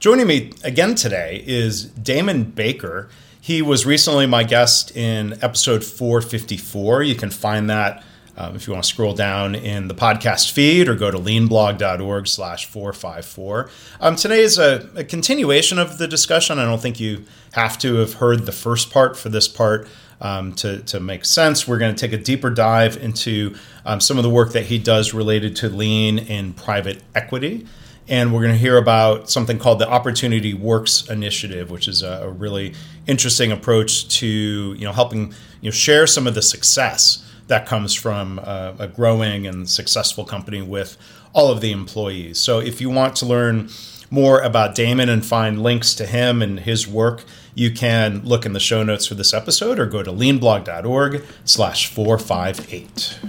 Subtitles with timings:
[0.02, 3.08] Joining me again today is Damon Baker.
[3.40, 7.04] He was recently my guest in episode 454.
[7.04, 8.04] You can find that
[8.38, 12.28] um, if you want to scroll down in the podcast feed or go to leanblog.org
[12.28, 13.70] slash 454.
[14.00, 16.60] Um, today is a, a, continuation of the discussion.
[16.60, 19.88] I don't think you have to have heard the first part for this part
[20.20, 21.68] um, to, to make sense.
[21.68, 24.80] We're going to take a deeper dive into um, some of the work that he
[24.80, 27.66] does related to lean in private equity.
[28.08, 32.22] And we're going to hear about something called the Opportunity Works Initiative, which is a,
[32.24, 32.76] a really
[33.08, 37.94] interesting approach to you know helping you know share some of the success that comes
[37.94, 40.98] from a, a growing and successful company with
[41.34, 42.40] all of the employees.
[42.40, 43.70] So if you want to learn
[44.10, 48.54] more about Damon and find links to him and his work, you can look in
[48.54, 53.20] the show notes for this episode or go to leanblog.org slash 458.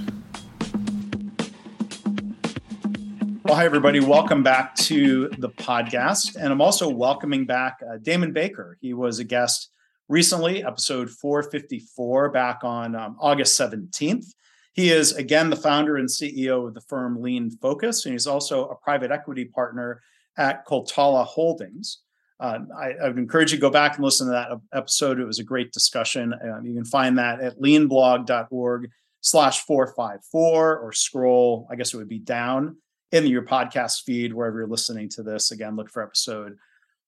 [3.45, 4.01] Well, hi, everybody.
[4.01, 6.35] Welcome back to the podcast.
[6.35, 8.77] And I'm also welcoming back uh, Damon Baker.
[8.81, 9.71] He was a guest
[10.09, 14.27] recently, episode 454, back on um, August 17th.
[14.73, 18.69] He is, again, the founder and CEO of the firm Lean Focus, and he's also
[18.69, 20.03] a private equity partner
[20.37, 22.03] at Coltala Holdings.
[22.39, 25.19] Uh, I, I, would encourage you to go back and listen to that episode.
[25.19, 26.35] It was a great discussion.
[26.35, 28.91] Um, you can find that at leanblog.org
[29.23, 32.77] slash 454 or scroll, I guess it would be down
[33.13, 35.51] in your podcast feed, wherever you're listening to this.
[35.51, 36.59] Again, look for episode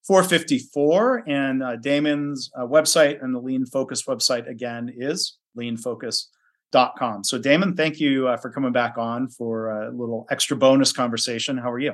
[0.08, 1.24] 454.
[1.28, 7.24] And uh, Damon's uh, website and the Lean Focus website again is leanfocus.com.
[7.24, 11.58] So, Damon, thank you uh, for coming back on for a little extra bonus conversation.
[11.58, 11.92] How are you?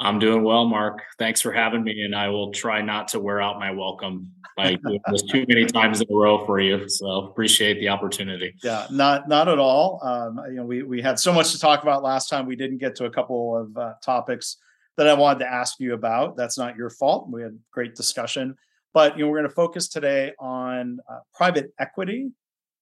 [0.00, 1.02] I'm doing well, Mark.
[1.18, 4.74] Thanks for having me, and I will try not to wear out my welcome by
[4.86, 6.88] doing this too many times in a row for you.
[6.88, 8.54] So appreciate the opportunity.
[8.62, 9.98] Yeah, not not at all.
[10.04, 12.46] Um, you know, we we had so much to talk about last time.
[12.46, 14.58] We didn't get to a couple of uh, topics
[14.98, 16.36] that I wanted to ask you about.
[16.36, 17.30] That's not your fault.
[17.30, 18.56] We had great discussion,
[18.92, 22.30] but you know we're going to focus today on uh, private equity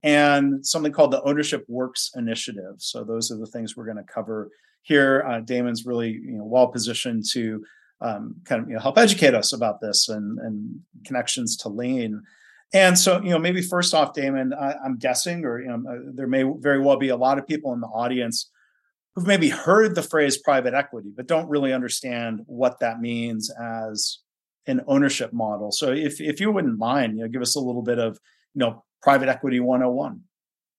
[0.03, 2.77] and something called the Ownership Works Initiative.
[2.79, 4.49] So those are the things we're going to cover
[4.81, 5.25] here.
[5.29, 7.63] Uh, Damon's really you know well positioned to
[8.01, 12.23] um, kind of you know, help educate us about this and and connections to lean.
[12.73, 16.11] And so, you know, maybe first off, Damon, I, am guessing, or you know, uh,
[16.15, 18.51] there may very well be a lot of people in the audience
[19.17, 24.19] who've maybe heard the phrase private equity, but don't really understand what that means as
[24.67, 25.73] an ownership model.
[25.73, 28.19] So if if you wouldn't mind, you know, give us a little bit of,
[28.55, 30.21] you know, private equity 101.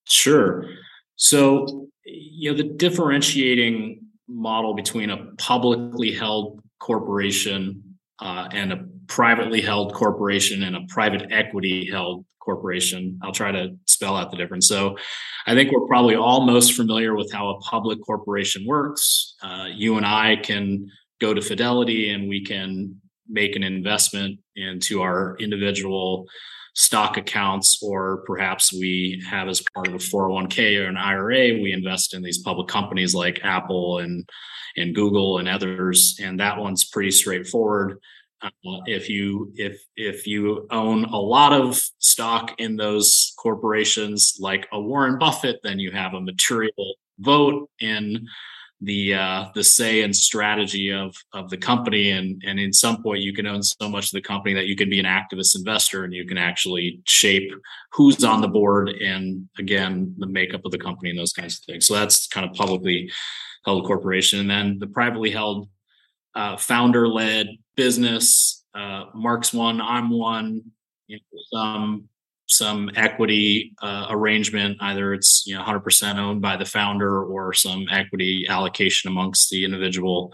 [0.04, 0.64] Sure.
[1.16, 7.82] So, you know, the differentiating model between a publicly held corporation
[8.20, 13.18] uh, and a privately held corporation and a private equity held corporation.
[13.22, 14.68] I'll try to spell out the difference.
[14.68, 14.96] So,
[15.46, 19.34] I think we're probably all most familiar with how a public corporation works.
[19.42, 20.90] Uh, you and I can
[21.22, 26.26] go to Fidelity and we can make an investment into our individual
[26.74, 31.72] stock accounts, or perhaps we have as part of a 401k or an IRA, we
[31.72, 34.28] invest in these public companies like Apple and
[34.76, 36.16] and Google and others.
[36.22, 37.98] And that one's pretty straightforward.
[38.40, 38.50] Uh,
[38.86, 44.80] if you if if you own a lot of stock in those corporations like a
[44.80, 48.26] Warren Buffett, then you have a material vote in
[48.80, 53.22] the uh, the say and strategy of of the company, and and in some point
[53.22, 56.04] you can own so much of the company that you can be an activist investor
[56.04, 57.50] and you can actually shape
[57.92, 61.64] who's on the board and again the makeup of the company and those kinds of
[61.64, 61.86] things.
[61.86, 63.10] So that's kind of publicly
[63.64, 65.68] held corporation, and then the privately held
[66.38, 68.64] uh, founder led business.
[68.72, 70.62] Uh, Mark's one, I'm one.
[71.08, 72.08] You know, some
[72.46, 77.86] some equity uh, arrangement, either it's you know 100% owned by the founder or some
[77.90, 80.32] equity allocation amongst the individual.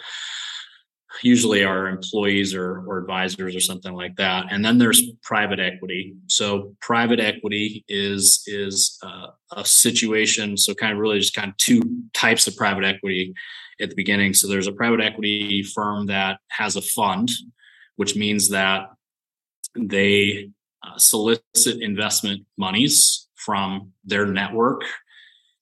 [1.23, 4.46] Usually, our employees or, or advisors or something like that.
[4.50, 6.14] And then there's private equity.
[6.26, 10.58] So private equity is is uh, a situation.
[10.58, 11.81] So kind of really just kind of two
[12.12, 13.32] types of private equity
[13.81, 14.35] at the beginning.
[14.35, 17.31] So there's a private equity firm that has a fund,
[17.97, 18.88] which means that
[19.76, 20.50] they
[20.82, 24.82] uh, solicit investment monies from their network,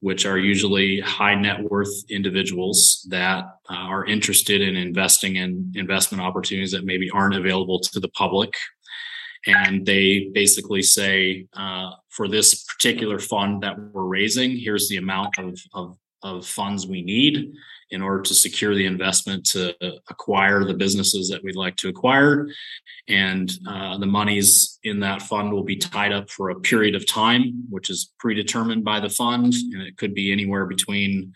[0.01, 6.23] which are usually high net worth individuals that uh, are interested in investing in investment
[6.23, 8.53] opportunities that maybe aren't available to the public.
[9.47, 15.39] And they basically say, uh, for this particular fund that we're raising, here's the amount
[15.39, 17.53] of, of, of funds we need
[17.93, 19.75] in order to secure the investment to
[20.09, 22.49] acquire the businesses that we'd like to acquire.
[23.09, 27.07] And uh, the monies in that fund will be tied up for a period of
[27.07, 29.53] time, which is predetermined by the fund.
[29.73, 31.33] And it could be anywhere between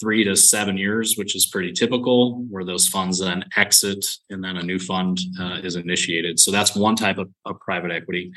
[0.00, 4.56] three to seven years, which is pretty typical, where those funds then exit and then
[4.56, 6.40] a new fund uh, is initiated.
[6.40, 8.32] So that's one type of, of, private equity.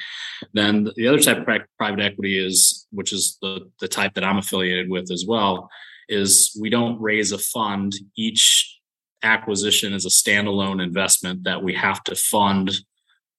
[0.54, 1.48] Then the other type of
[1.80, 5.69] private equity is, which is the, the type that I'm affiliated with as well,
[6.10, 7.96] is we don't raise a fund.
[8.18, 8.80] Each
[9.24, 12.72] acquisition is a standalone investment that we have to fund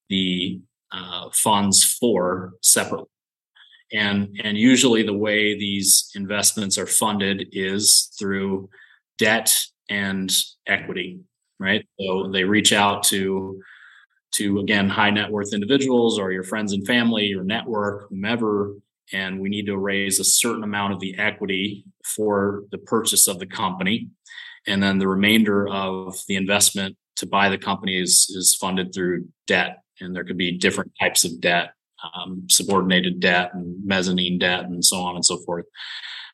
[0.08, 0.60] the
[0.92, 3.08] uh, funds for separately.
[3.92, 8.68] And, and usually the way these investments are funded is through
[9.18, 9.54] debt
[9.88, 10.32] and
[10.66, 11.20] equity,
[11.60, 11.86] right?
[12.00, 13.62] So they reach out to
[14.34, 18.74] to again high net worth individuals or your friends and family, your network, whomever,
[19.12, 23.38] and we need to raise a certain amount of the equity for the purchase of
[23.38, 24.08] the company.
[24.66, 29.26] And then the remainder of the investment to buy the company is, is funded through
[29.46, 29.78] debt.
[30.00, 31.70] And there could be different types of debt,
[32.14, 35.66] um, subordinated debt and mezzanine debt and so on and so forth.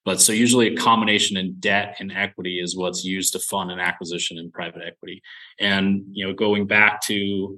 [0.04, 3.78] But so usually a combination in debt and equity is what's used to fund an
[3.78, 5.22] acquisition in private equity.
[5.60, 7.56] And, you know, going back to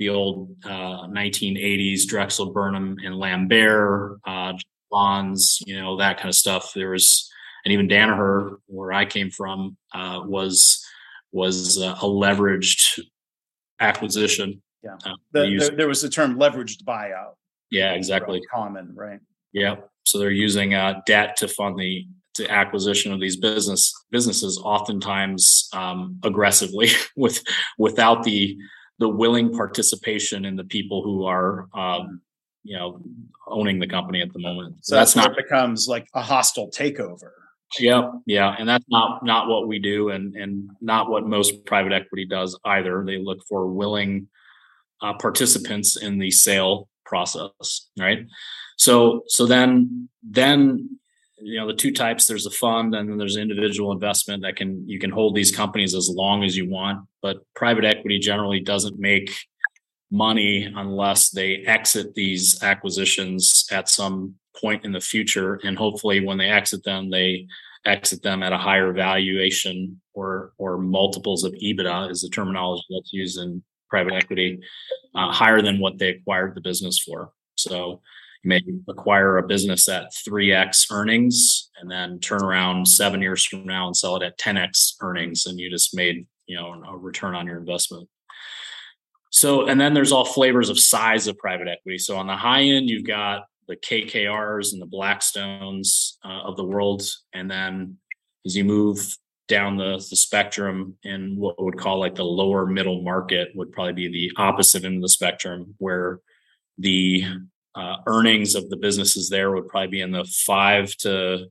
[0.00, 4.54] the old uh, 1980s Drexel Burnham and Lambert uh,
[4.90, 6.72] bonds, you know that kind of stuff.
[6.74, 7.30] There was,
[7.64, 10.84] and even Danaher, where I came from, uh, was
[11.32, 12.98] was a leveraged
[13.78, 14.62] acquisition.
[14.82, 17.34] Yeah, uh, the, used, there, there, was the term leveraged buyout.
[17.70, 18.40] Yeah, exactly.
[18.50, 19.20] Common, right?
[19.52, 19.76] Yeah.
[20.06, 25.68] So they're using uh, debt to fund the to acquisition of these business businesses, oftentimes
[25.74, 27.42] um, aggressively, with
[27.76, 28.56] without the
[29.00, 32.20] the willing participation in the people who are um,
[32.62, 33.00] you know
[33.48, 34.76] owning the company at the moment.
[34.82, 37.30] So, so that's, that's not becomes like a hostile takeover.
[37.78, 41.92] Yeah, yeah, and that's not not what we do, and and not what most private
[41.92, 43.02] equity does either.
[43.04, 44.28] They look for willing
[45.00, 48.26] uh, participants in the sale process, right?
[48.76, 50.98] So so then then
[51.42, 54.86] you know the two types there's a fund and then there's individual investment that can
[54.88, 58.98] you can hold these companies as long as you want but private equity generally doesn't
[58.98, 59.30] make
[60.10, 65.60] money unless they exit these acquisitions at some point in the future.
[65.64, 67.46] And hopefully when they exit them they
[67.86, 73.12] exit them at a higher valuation or or multiples of ebitda is the terminology that's
[73.12, 74.60] used in private equity
[75.14, 77.32] uh, higher than what they acquired the business for.
[77.56, 78.02] So
[78.42, 83.64] you may acquire a business at 3x earnings and then turn around seven years from
[83.64, 87.34] now and sell it at 10x earnings and you just made you know a return
[87.34, 88.08] on your investment.
[89.30, 91.98] So and then there's all flavors of size of private equity.
[91.98, 96.64] So on the high end you've got the kkrs and the blackstones uh, of the
[96.64, 97.02] world.
[97.32, 97.98] And then
[98.44, 99.16] as you move
[99.48, 103.72] down the, the spectrum in what we would call like the lower middle market would
[103.72, 106.20] probably be the opposite end of the spectrum where
[106.78, 107.24] the
[107.74, 111.46] uh, earnings of the businesses there would probably be in the five to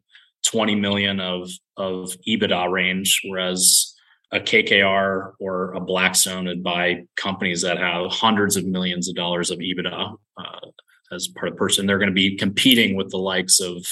[0.46, 3.96] 20 million of, of EBITDA range, whereas
[4.32, 9.50] a KKR or a Blackstone would buy companies that have hundreds of millions of dollars
[9.50, 10.68] of EBITDA uh,
[11.12, 11.86] as part of person.
[11.86, 13.86] They're going to be competing with the likes of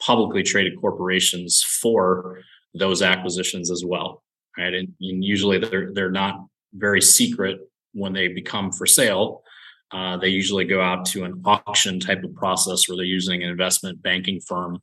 [0.00, 2.40] publicly traded corporations for
[2.74, 4.22] those acquisitions as well,
[4.56, 4.72] right?
[4.72, 6.36] And, and usually they're they're not
[6.72, 7.58] very secret
[7.92, 9.42] when they become for sale.
[9.92, 13.50] Uh, they usually go out to an auction type of process where they're using an
[13.50, 14.80] investment banking firm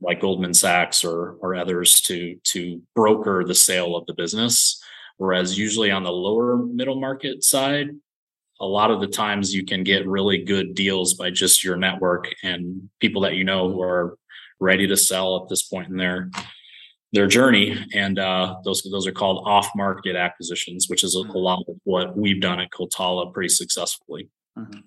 [0.00, 4.82] like Goldman Sachs or or others to to broker the sale of the business.
[5.16, 7.90] Whereas usually on the lower middle market side,
[8.60, 12.28] a lot of the times you can get really good deals by just your network
[12.42, 14.16] and people that you know who are
[14.60, 16.30] ready to sell at this point in their
[17.12, 17.76] their journey.
[17.94, 21.32] And uh, those those are called off market acquisitions, which is a, a, mm-hmm.
[21.36, 24.28] lot of what we've done at Coltala pretty successfully.
[24.58, 24.80] Mm-hmm.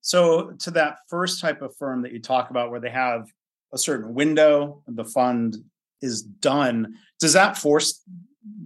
[0.00, 3.26] So, to that first type of firm that you talk about, where they have
[3.72, 5.56] a certain window, the fund
[6.00, 6.94] is done.
[7.20, 8.02] Does that force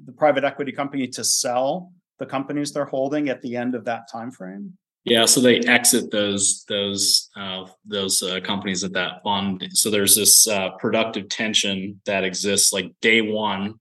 [0.05, 4.03] the private equity company to sell the companies they're holding at the end of that
[4.11, 4.77] time frame?
[5.05, 9.67] Yeah, so they exit those those uh, those uh, companies at that fund.
[9.73, 12.73] So there's this uh, productive tension that exists.
[12.73, 13.75] Like day one,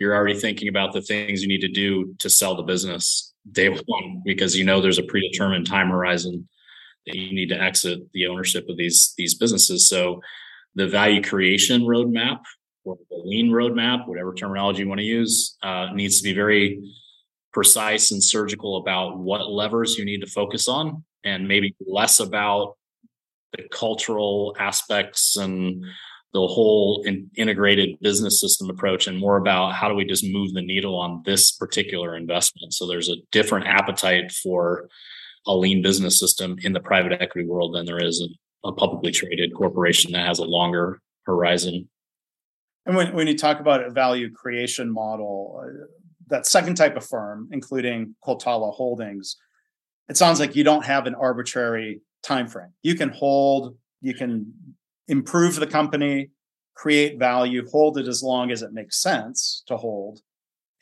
[0.00, 3.68] you're already thinking about the things you need to do to sell the business day
[3.68, 6.48] one because you know there's a predetermined time horizon
[7.06, 9.86] that you need to exit the ownership of these these businesses.
[9.88, 10.20] So
[10.74, 12.40] the value creation roadmap
[12.84, 16.82] or the lean roadmap, whatever terminology you want to use, uh, needs to be very
[17.54, 22.76] precise and surgical about what levers you need to focus on and maybe less about
[23.56, 25.84] the cultural aspects and
[26.32, 30.52] the whole in, integrated business system approach and more about how do we just move
[30.52, 32.74] the needle on this particular investment.
[32.74, 34.88] So there's a different appetite for
[35.46, 38.28] a lean business system in the private equity world than there is a,
[38.72, 41.86] publicly traded corporation that has a longer horizon.
[42.86, 45.84] And when, when you talk about a value creation model, uh,
[46.28, 49.36] that second type of firm, including Coltala Holdings,
[50.08, 52.72] it sounds like you don't have an arbitrary time frame.
[52.82, 54.52] You can hold, you can
[55.08, 56.30] improve the company,
[56.74, 60.20] create value, hold it as long as it makes sense to hold,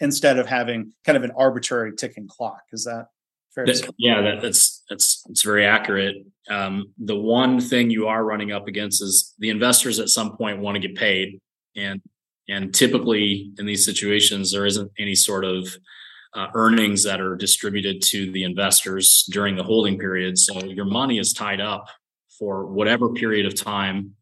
[0.00, 2.62] instead of having kind of an arbitrary ticking clock.
[2.72, 3.06] Is that
[3.54, 3.66] fair?
[3.66, 6.16] That, yeah, that, that's that's it's very accurate.
[6.50, 10.60] Um, the one thing you are running up against is the investors at some point
[10.60, 11.40] want to get paid,
[11.76, 12.00] and
[12.48, 15.68] and typically in these situations there isn't any sort of
[16.34, 20.38] uh, earnings that are distributed to the investors during the holding period.
[20.38, 21.86] So your money is tied up
[22.38, 24.14] for whatever period of time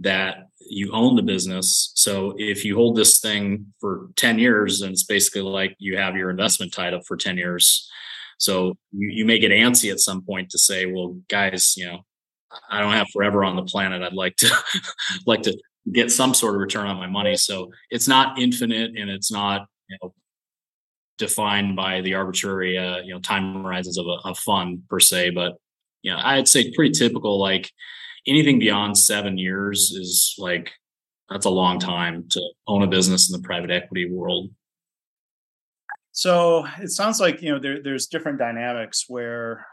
[0.00, 1.90] that you own the business.
[1.94, 6.16] So if you hold this thing for 10 years, then it's basically like you have
[6.16, 7.88] your investment tied up for 10 years.
[8.38, 12.00] So you, you may get antsy at some point to say, well, guys, you know,
[12.70, 14.02] I don't have forever on the planet.
[14.02, 14.54] I'd like to
[15.26, 15.58] like to
[15.92, 17.36] get some sort of return on my money.
[17.36, 20.14] So it's not infinite and it's not, you know,
[21.18, 25.30] defined by the arbitrary, uh, you know, time horizons of a, a fund per se.
[25.30, 25.54] But,
[26.02, 27.70] you know, I'd say pretty typical, like
[28.26, 30.70] anything beyond seven years is like
[31.30, 34.50] that's a long time to own a business in the private equity world.
[36.12, 39.66] So it sounds like you know there, there's different dynamics where,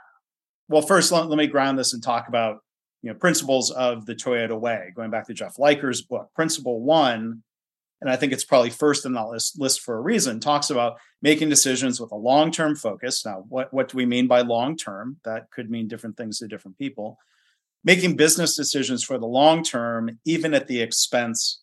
[0.68, 2.58] well, first let, let me ground this and talk about
[3.06, 4.92] you know principles of the Toyota way.
[4.96, 7.44] Going back to Jeff Liker's book, Principle One,
[8.02, 10.42] and I think it's probably first in that list list for a reason.
[10.42, 13.26] Talks about making decisions with a long term focus.
[13.26, 15.18] Now, what what do we mean by long term?
[15.24, 17.18] That could mean different things to different people
[17.86, 21.62] making business decisions for the long term, even at the expense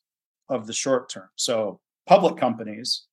[0.49, 1.29] of the short term.
[1.35, 3.05] So public companies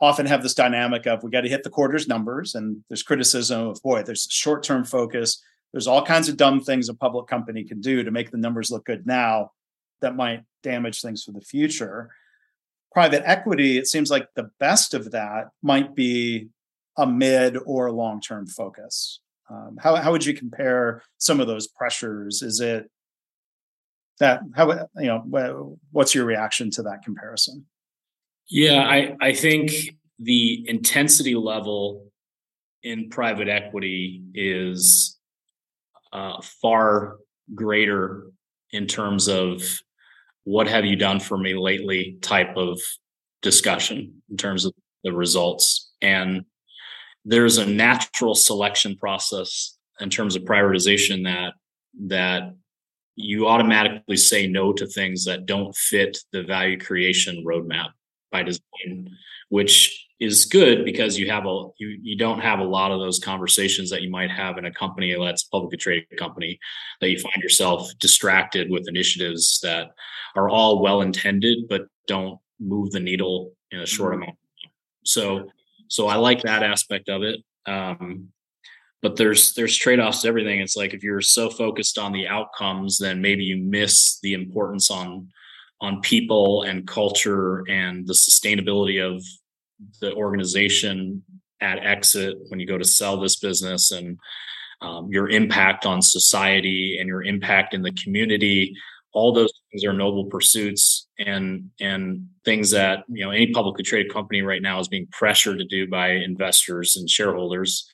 [0.00, 3.68] often have this dynamic of we got to hit the quarter's numbers, and there's criticism
[3.68, 5.42] of boy, there's short term focus.
[5.74, 8.70] There's all kinds of dumb things a public company can do to make the numbers
[8.70, 9.50] look good now
[10.02, 12.10] that might damage things for the future.
[12.92, 16.50] Private equity, it seems like the best of that might be
[16.96, 19.18] a mid or long term focus.
[19.50, 22.40] Um, how how would you compare some of those pressures?
[22.40, 22.88] Is it
[24.20, 27.66] that how you know what's your reaction to that comparison?
[28.48, 29.72] Yeah, I I think
[30.20, 32.12] the intensity level
[32.84, 35.13] in private equity is
[36.14, 37.16] uh, far
[37.54, 38.30] greater
[38.70, 39.62] in terms of
[40.44, 42.80] what have you done for me lately type of
[43.42, 45.92] discussion in terms of the results.
[46.00, 46.44] And
[47.24, 51.54] there's a natural selection process in terms of prioritization that
[52.06, 52.54] that
[53.16, 57.90] you automatically say no to things that don't fit the value creation roadmap
[58.32, 59.08] by design
[59.50, 63.18] which is good because you have a you you don't have a lot of those
[63.18, 66.58] conversations that you might have in a company that's a publicly traded company
[67.00, 69.90] that you find yourself distracted with initiatives that
[70.36, 74.22] are all well intended but don't move the needle in a short mm-hmm.
[74.22, 74.38] amount
[75.04, 75.48] so
[75.88, 77.40] so I like that aspect of it.
[77.66, 78.28] Um,
[79.02, 80.60] but there's there's trade-offs to everything.
[80.60, 84.90] It's like if you're so focused on the outcomes, then maybe you miss the importance
[84.90, 85.28] on
[85.80, 89.22] on people and culture and the sustainability of
[90.00, 91.22] the organization
[91.60, 94.18] at exit when you go to sell this business and
[94.82, 98.74] um, your impact on society and your impact in the community
[99.14, 104.12] all those things are noble pursuits and and things that you know any publicly traded
[104.12, 107.88] company right now is being pressured to do by investors and shareholders.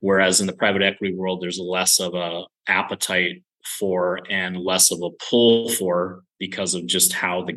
[0.00, 3.42] Whereas in the private equity world there's less of a appetite
[3.78, 7.54] for and less of a pull for because of just how the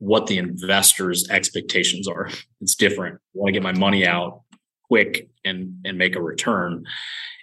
[0.00, 2.28] what the investors expectations are
[2.60, 4.42] it's different i want to get my money out
[4.88, 6.84] quick and and make a return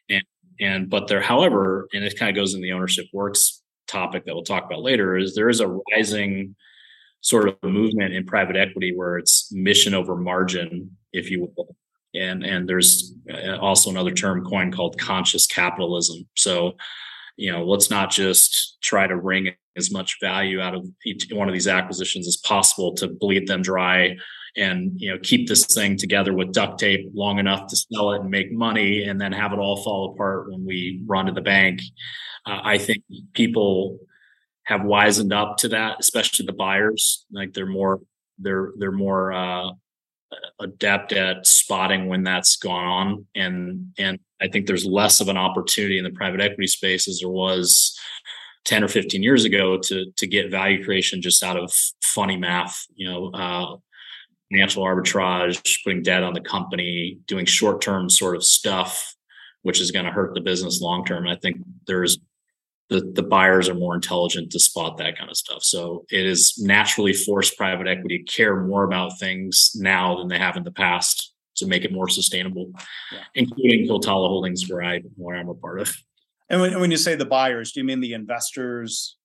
[0.09, 0.23] and
[0.59, 4.33] and but there however and it kind of goes in the ownership works topic that
[4.33, 6.55] we'll talk about later is there is a rising
[7.21, 11.75] sort of movement in private equity where it's mission over margin, if you will.
[12.15, 16.27] And and there's uh, also another term coined called conscious capitalism.
[16.35, 16.77] So,
[17.35, 21.48] you know, let's not just try to wring as much value out of each one
[21.48, 24.15] of these acquisitions as possible to bleed them dry
[24.55, 28.22] and you know keep this thing together with duct tape long enough to sell it
[28.22, 31.41] and make money and then have it all fall apart when we run to the
[31.41, 31.81] bank
[32.48, 33.03] uh, I think
[33.34, 34.00] people
[34.63, 37.25] have wisened up to that, especially the buyers.
[37.31, 38.00] Like they're more
[38.38, 39.72] they're they're more uh,
[40.60, 45.38] adept at spotting when that's gone on, and and I think there's less of an
[45.38, 47.98] opportunity in the private equity space as there was
[48.65, 51.71] 10 or 15 years ago to to get value creation just out of
[52.03, 53.75] funny math you know uh,
[54.51, 59.15] financial arbitrage putting debt on the company doing short term sort of stuff
[59.63, 62.17] which is going to hurt the business long term i think there's
[62.89, 65.61] the, the buyers are more intelligent to spot that kind of stuff.
[65.61, 70.39] So it is naturally forced private equity to care more about things now than they
[70.39, 72.71] have in the past to make it more sustainable
[73.11, 73.19] yeah.
[73.35, 75.93] including Coltala holdings where i where i'm a part of
[76.49, 79.17] and when, when you say the buyers, do you mean the investors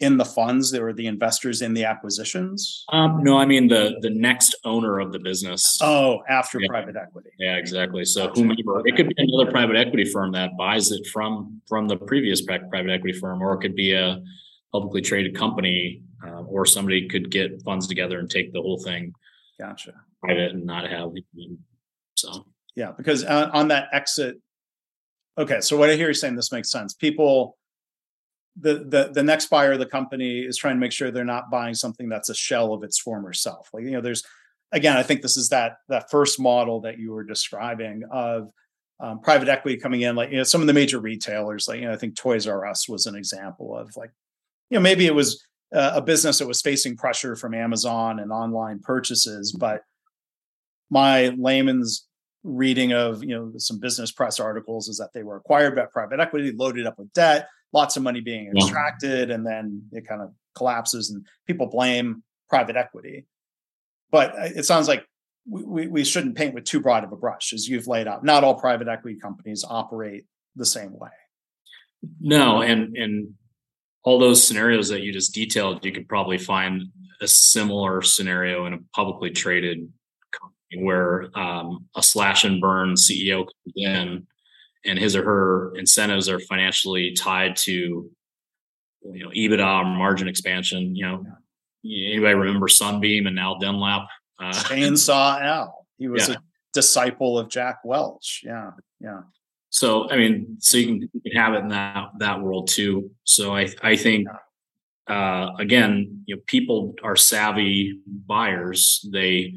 [0.00, 2.84] in the funds or the investors in the acquisitions?
[2.92, 5.78] Um, no, I mean the the next owner of the business.
[5.82, 6.68] Oh, after yeah.
[6.68, 7.30] private equity.
[7.38, 8.04] Yeah, exactly.
[8.04, 8.40] So gotcha.
[8.40, 12.42] whomever it could be another private equity firm that buys it from from the previous
[12.42, 14.22] private equity firm, or it could be a
[14.72, 19.12] publicly traded company, uh, or somebody could get funds together and take the whole thing.
[19.58, 19.94] Gotcha.
[20.22, 21.10] Private and not have
[22.16, 22.46] so.
[22.76, 24.36] Yeah, because uh, on that exit
[25.38, 26.94] Okay, so what I hear you saying this makes sense.
[26.94, 27.56] People,
[28.60, 31.50] the the the next buyer of the company is trying to make sure they're not
[31.50, 33.70] buying something that's a shell of its former self.
[33.72, 34.24] Like you know, there's
[34.72, 38.50] again, I think this is that that first model that you were describing of
[39.00, 41.86] um, private equity coming in, like you know, some of the major retailers, like you
[41.86, 44.10] know, I think Toys R Us was an example of like,
[44.70, 45.40] you know, maybe it was
[45.72, 49.82] uh, a business that was facing pressure from Amazon and online purchases, but
[50.90, 52.07] my layman's
[52.44, 56.20] reading of you know some business press articles is that they were acquired by private
[56.20, 60.32] equity loaded up with debt lots of money being extracted and then it kind of
[60.54, 63.26] collapses and people blame private equity.
[64.10, 65.04] But uh, it sounds like
[65.48, 68.24] we, we shouldn't paint with too broad of a brush as you've laid out.
[68.24, 70.24] Not all private equity companies operate
[70.56, 71.10] the same way.
[72.20, 73.34] No and and
[74.04, 76.84] all those scenarios that you just detailed you could probably find
[77.20, 79.92] a similar scenario in a publicly traded
[80.76, 84.26] where um, a slash and burn CEO comes in
[84.84, 88.10] and his or her incentives are financially tied to
[89.02, 90.94] you know EBITDA margin expansion.
[90.94, 91.26] You know,
[91.84, 94.08] anybody remember Sunbeam and Al Dunlap?
[94.40, 95.86] Uh, Chainsaw Al.
[95.98, 96.36] He was yeah.
[96.36, 96.38] a
[96.72, 98.42] disciple of Jack Welch.
[98.44, 99.20] Yeah, yeah.
[99.70, 103.10] So I mean, so you can, you can have it in that that world too.
[103.24, 104.28] So I I think.
[105.06, 109.08] Uh, again, you know, people are savvy buyers.
[109.10, 109.54] They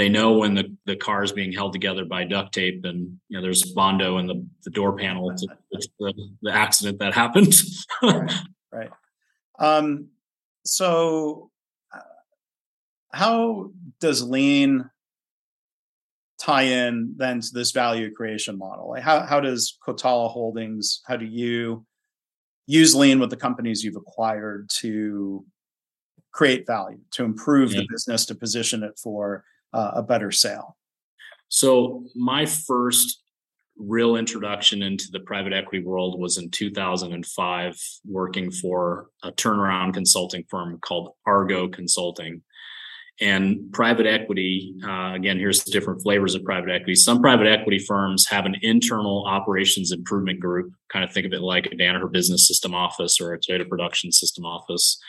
[0.00, 3.36] they know when the, the car is being held together by duct tape and you
[3.36, 7.54] know there's bondo in the, the door panel to, the, the accident that happened
[8.02, 8.32] right,
[8.72, 8.90] right.
[9.58, 10.08] Um,
[10.64, 11.50] so
[11.94, 12.00] uh,
[13.12, 14.88] how does lean
[16.40, 21.18] tie in then to this value creation model like how, how does Coltala holdings how
[21.18, 21.84] do you
[22.66, 25.44] use lean with the companies you've acquired to
[26.32, 27.80] create value to improve yeah.
[27.80, 30.76] the business to position it for uh, a better sale?
[31.48, 33.22] So my first
[33.80, 40.44] real introduction into the private equity world was in 2005 working for a turnaround consulting
[40.48, 42.42] firm called argo consulting.
[43.22, 46.94] And private equity uh, again here's the different flavors of private equity.
[46.94, 51.40] Some private equity firms have an internal operations improvement group kind of think of it
[51.40, 55.00] like a danaher business system office or a toyota production system office.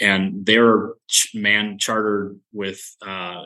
[0.00, 0.94] And they're
[1.34, 3.44] man chartered with uh,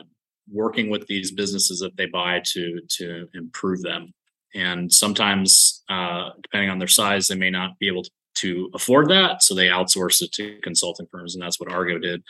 [0.51, 4.13] working with these businesses that they buy to to improve them.
[4.53, 9.09] And sometimes, uh, depending on their size, they may not be able to, to afford
[9.09, 12.23] that, so they outsource it to consulting firms, and that's what Argo did.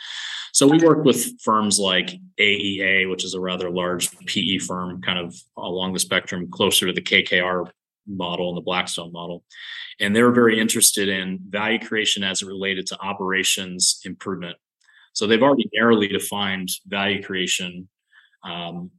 [0.52, 5.18] So we worked with firms like AEA, which is a rather large PE firm, kind
[5.18, 7.70] of along the spectrum, closer to the KKR
[8.06, 9.44] model and the Blackstone model.
[10.00, 14.56] And they were very interested in value creation as it related to operations improvement.
[15.12, 17.88] So they've already narrowly defined value creation
[18.44, 18.90] um,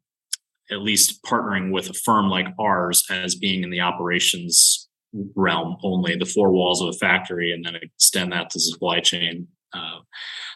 [0.70, 4.90] at least partnering with a firm like ours as being in the operations
[5.36, 9.48] realm only, the four walls of a factory, and then extend that to supply chain.
[9.74, 10.00] Uh,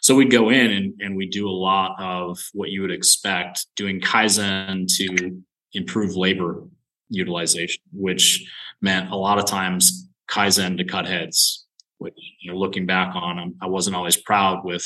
[0.01, 3.65] so we'd go in and, and we do a lot of what you would expect,
[3.75, 5.41] doing Kaizen to
[5.73, 6.63] improve labor
[7.09, 8.45] utilization, which
[8.81, 11.65] meant a lot of times Kaizen to cut heads,
[11.97, 14.85] which, you know, looking back on, I wasn't always proud with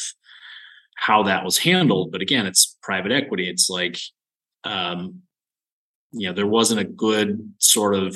[0.97, 2.12] how that was handled.
[2.12, 3.50] But again, it's private equity.
[3.50, 3.98] It's like,
[4.63, 5.21] um,
[6.12, 8.15] you know, there wasn't a good sort of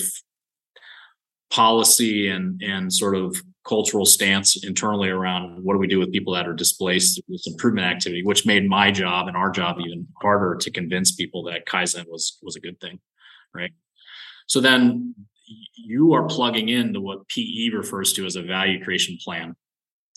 [1.51, 3.35] policy and and sort of
[3.67, 7.87] cultural stance internally around what do we do with people that are displaced with improvement
[7.87, 12.05] activity, which made my job and our job even harder to convince people that Kaizen
[12.07, 12.99] was was a good thing,
[13.53, 13.71] right?
[14.47, 15.15] So then
[15.73, 19.55] you are plugging into what PE refers to as a value creation plan.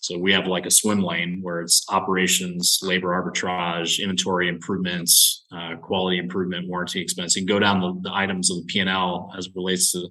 [0.03, 5.77] So we have like a swim lane where it's operations, labor arbitrage, inventory improvements, uh,
[5.77, 7.37] quality improvement, warranty expense.
[7.37, 10.09] Can go down the, the items of the P&L as relates to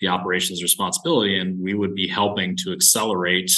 [0.00, 3.50] the operations responsibility, and we would be helping to accelerate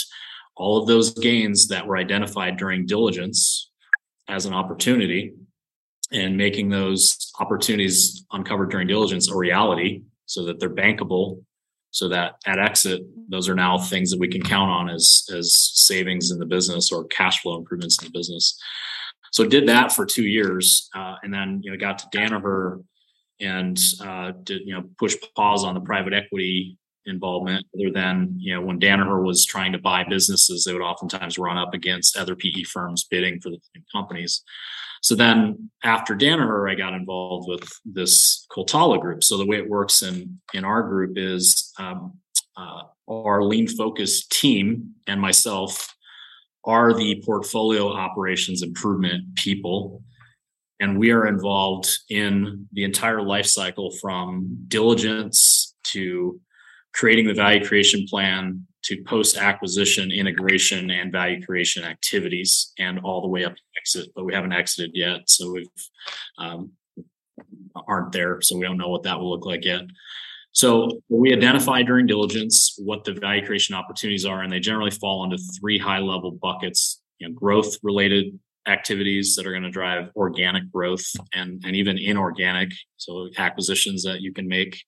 [0.56, 3.70] all of those gains that were identified during diligence
[4.26, 5.32] as an opportunity
[6.10, 11.44] and making those opportunities uncovered during diligence a reality so that they're bankable
[11.90, 15.54] so that at exit those are now things that we can count on as as
[15.54, 18.58] savings in the business or cash flow improvements in the business.
[19.32, 22.82] So did that for two years uh, and then you know got to danaher
[23.40, 26.76] and uh, did you know push pause on the private equity
[27.08, 31.38] involvement other than you know when danaher was trying to buy businesses they would oftentimes
[31.38, 34.42] run up against other pe firms bidding for the same companies
[35.02, 39.22] so then after Danaher, I got involved with this Coltala group.
[39.22, 42.14] So the way it works in in our group is um,
[42.56, 45.94] uh, our lean focused team and myself
[46.64, 50.02] are the portfolio operations improvement people.
[50.80, 56.40] And we are involved in the entire life cycle from diligence to
[56.98, 63.20] creating the value creation plan to post acquisition integration and value creation activities and all
[63.22, 65.66] the way up to exit but we haven't exited yet so we've
[66.38, 66.72] um,
[67.86, 69.82] aren't there so we don't know what that will look like yet.
[70.52, 75.24] So we identify during diligence what the value creation opportunities are and they generally fall
[75.24, 80.10] into three high level buckets you know growth related activities that are going to drive
[80.16, 84.82] organic growth and and even inorganic so acquisitions that you can make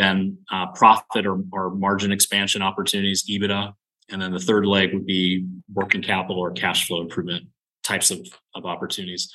[0.00, 3.74] then uh, profit or, or margin expansion opportunities, EBITDA.
[4.10, 7.44] And then the third leg would be working capital or cash flow improvement
[7.84, 9.32] types of, of opportunities.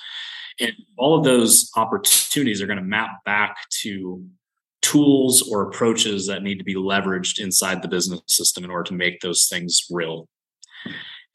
[0.60, 4.24] And all of those opportunities are going to map back to
[4.82, 8.94] tools or approaches that need to be leveraged inside the business system in order to
[8.94, 10.28] make those things real.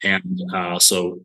[0.02, 1.24] And uh, so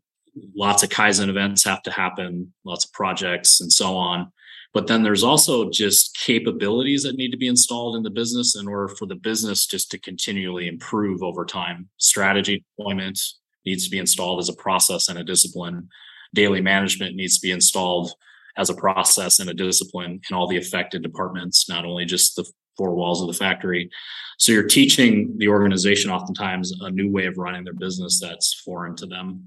[0.56, 4.32] lots of Kaizen events have to happen, lots of projects and so on.
[4.74, 8.68] But then there's also just capabilities that need to be installed in the business in
[8.68, 11.90] order for the business just to continually improve over time.
[11.98, 13.20] Strategy deployment
[13.66, 15.90] needs to be installed as a process and a discipline.
[16.34, 18.12] Daily management needs to be installed
[18.58, 22.46] as a process and a discipline in all the affected departments, not only just the
[22.76, 23.90] four walls of the factory.
[24.38, 28.96] So you're teaching the organization oftentimes a new way of running their business that's foreign
[28.98, 29.44] to them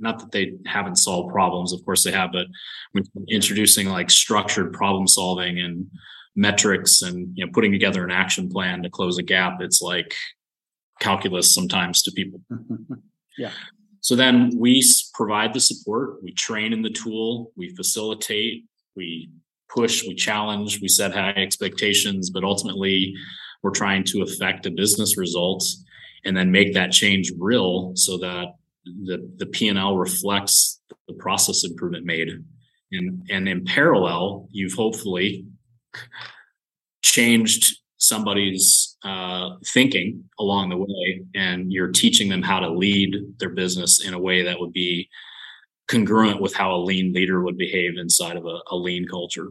[0.00, 2.46] not that they haven't solved problems of course they have but
[2.92, 5.86] when introducing like structured problem solving and
[6.36, 10.14] metrics and you know putting together an action plan to close a gap it's like
[11.00, 12.40] calculus sometimes to people.
[13.38, 13.52] Yeah.
[14.00, 14.84] So then we
[15.14, 18.64] provide the support we train in the tool we facilitate
[18.96, 19.30] we
[19.72, 23.14] push we challenge we set high expectations but ultimately
[23.62, 25.64] we're trying to affect a business result
[26.24, 28.48] and then make that change real so that
[28.84, 32.28] the the P&L reflects the process improvement made.
[32.92, 35.46] And, and in parallel, you've hopefully
[37.02, 43.50] changed somebody's uh, thinking along the way, and you're teaching them how to lead their
[43.50, 45.08] business in a way that would be
[45.88, 49.48] congruent with how a lean leader would behave inside of a, a lean culture.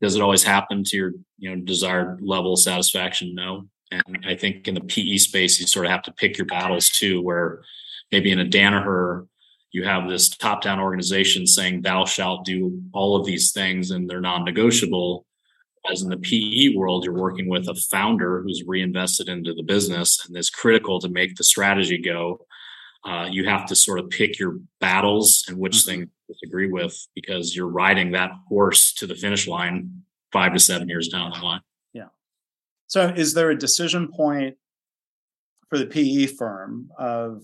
[0.00, 3.34] Does it always happen to your you know desired level of satisfaction?
[3.34, 3.68] No.
[3.90, 6.88] And I think in the PE space, you sort of have to pick your battles
[6.88, 7.62] too, where
[8.14, 9.26] maybe in a Danaher,
[9.72, 14.08] you have this top down organization saying, thou shalt do all of these things and
[14.08, 15.26] they're non negotiable.
[15.90, 20.24] As in the PE world, you're working with a founder who's reinvested into the business
[20.26, 22.46] and is critical to make the strategy go.
[23.04, 25.90] Uh, you have to sort of pick your battles and which mm-hmm.
[25.90, 30.60] thing you disagree with because you're riding that horse to the finish line five to
[30.60, 31.60] seven years down the line.
[31.92, 32.08] Yeah.
[32.86, 34.56] So, is there a decision point
[35.68, 37.42] for the PE firm of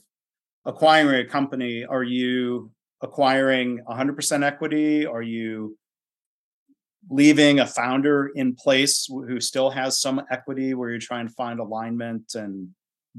[0.65, 2.71] acquiring a company, are you
[3.03, 5.07] acquiring 100% equity?
[5.07, 5.77] Are you
[7.09, 11.61] leaving a founder in place who still has some equity where you're trying to find
[11.61, 12.69] alignment and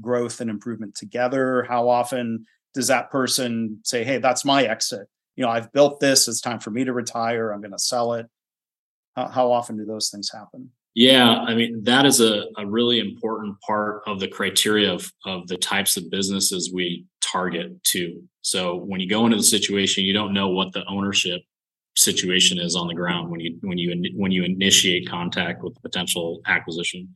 [0.00, 1.64] growth and improvement together?
[1.68, 5.08] How often does that person say, hey, that's my exit?
[5.36, 8.14] You know, I've built this, it's time for me to retire, I'm going to sell
[8.14, 8.26] it.
[9.16, 10.70] How, how often do those things happen?
[10.94, 15.48] Yeah, I mean, that is a, a really important part of the criteria of, of
[15.48, 18.22] the types of businesses we target too.
[18.42, 21.40] So when you go into the situation, you don't know what the ownership
[21.96, 26.40] situation is on the ground when you when you when you initiate contact with potential
[26.46, 27.08] acquisition.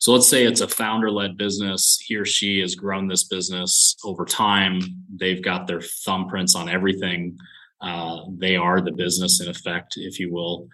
[0.00, 1.98] So let's say it's a founder led business.
[2.04, 4.80] He or she has grown this business over time.
[5.14, 7.36] They've got their thumbprints on everything.
[7.80, 10.68] Uh, they are the business in effect, if you will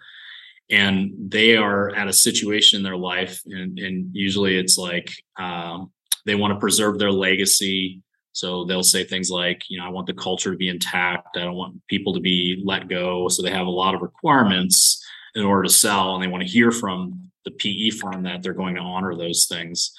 [0.69, 5.91] and they are at a situation in their life and, and usually it's like um,
[6.25, 8.01] they want to preserve their legacy.
[8.33, 11.37] So they'll say things like you know i want the culture to be intact.
[11.37, 13.27] I don't want people to be let go.
[13.29, 15.01] So they have a lot of requirements
[15.35, 18.53] in order to sell and they want to hear from the PE firm that they're
[18.53, 19.91] going to honor those things.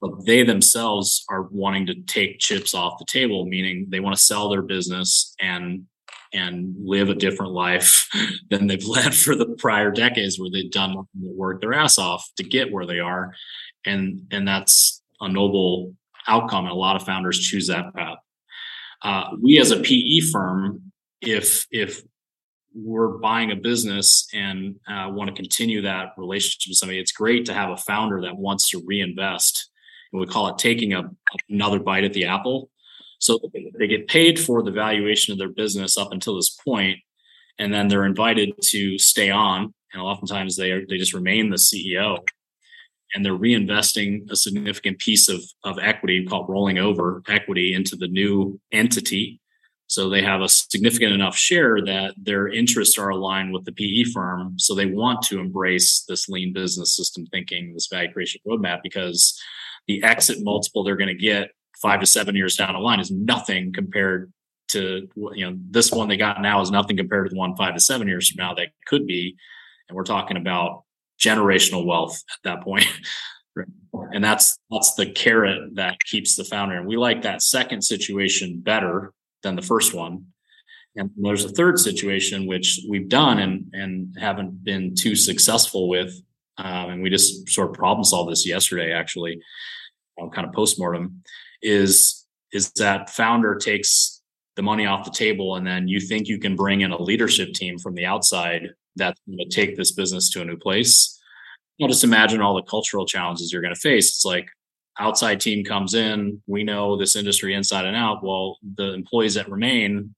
[0.00, 4.22] But they themselves are wanting to take chips off the table, meaning they want to
[4.22, 5.86] sell their business and
[6.34, 8.08] and live a different life
[8.50, 12.42] than they've led for the prior decades where they've done work their ass off to
[12.42, 13.34] get where they are.
[13.86, 15.94] And and that's a noble
[16.26, 16.64] outcome.
[16.64, 18.18] And a lot of founders choose that path.
[19.02, 22.02] Uh, we as a PE firm, if if
[22.74, 27.44] we're buying a business and uh, want to continue that relationship with somebody, it's great
[27.46, 29.70] to have a founder that wants to reinvest.
[30.12, 31.10] And we call it taking a,
[31.48, 32.70] another bite at the apple.
[33.24, 33.40] So
[33.78, 36.98] they get paid for the valuation of their business up until this point,
[37.58, 39.72] and then they're invited to stay on.
[39.92, 42.18] And oftentimes they are, they just remain the CEO,
[43.14, 48.08] and they're reinvesting a significant piece of of equity called rolling over equity into the
[48.08, 49.40] new entity
[49.86, 54.10] so they have a significant enough share that their interests are aligned with the PE
[54.12, 54.54] firm.
[54.58, 59.38] So they want to embrace this lean business system thinking, this value creation roadmap, because
[59.86, 63.10] the exit multiple they're going to get five to seven years down the line is
[63.10, 64.32] nothing compared
[64.68, 67.74] to you know this one they got now is nothing compared to the one five
[67.74, 69.36] to seven years from now that could be
[69.88, 70.84] and we're talking about
[71.20, 72.86] generational wealth at that point
[74.12, 78.60] and that's that's the carrot that keeps the founder and we like that second situation
[78.60, 79.12] better
[79.44, 80.26] than the first one.
[80.96, 86.20] And there's a third situation which we've done and and haven't been too successful with.
[86.56, 89.40] Um, and we just sort of problem solved this yesterday, actually,
[90.20, 91.22] um, kind of postmortem.
[91.64, 94.22] Is is that founder takes
[94.54, 97.52] the money off the table, and then you think you can bring in a leadership
[97.52, 101.20] team from the outside that's going to take this business to a new place.
[101.80, 104.08] Well, just imagine all the cultural challenges you're going to face.
[104.08, 104.46] It's like
[104.98, 108.22] outside team comes in, we know this industry inside and out.
[108.22, 110.14] Well, the employees that remain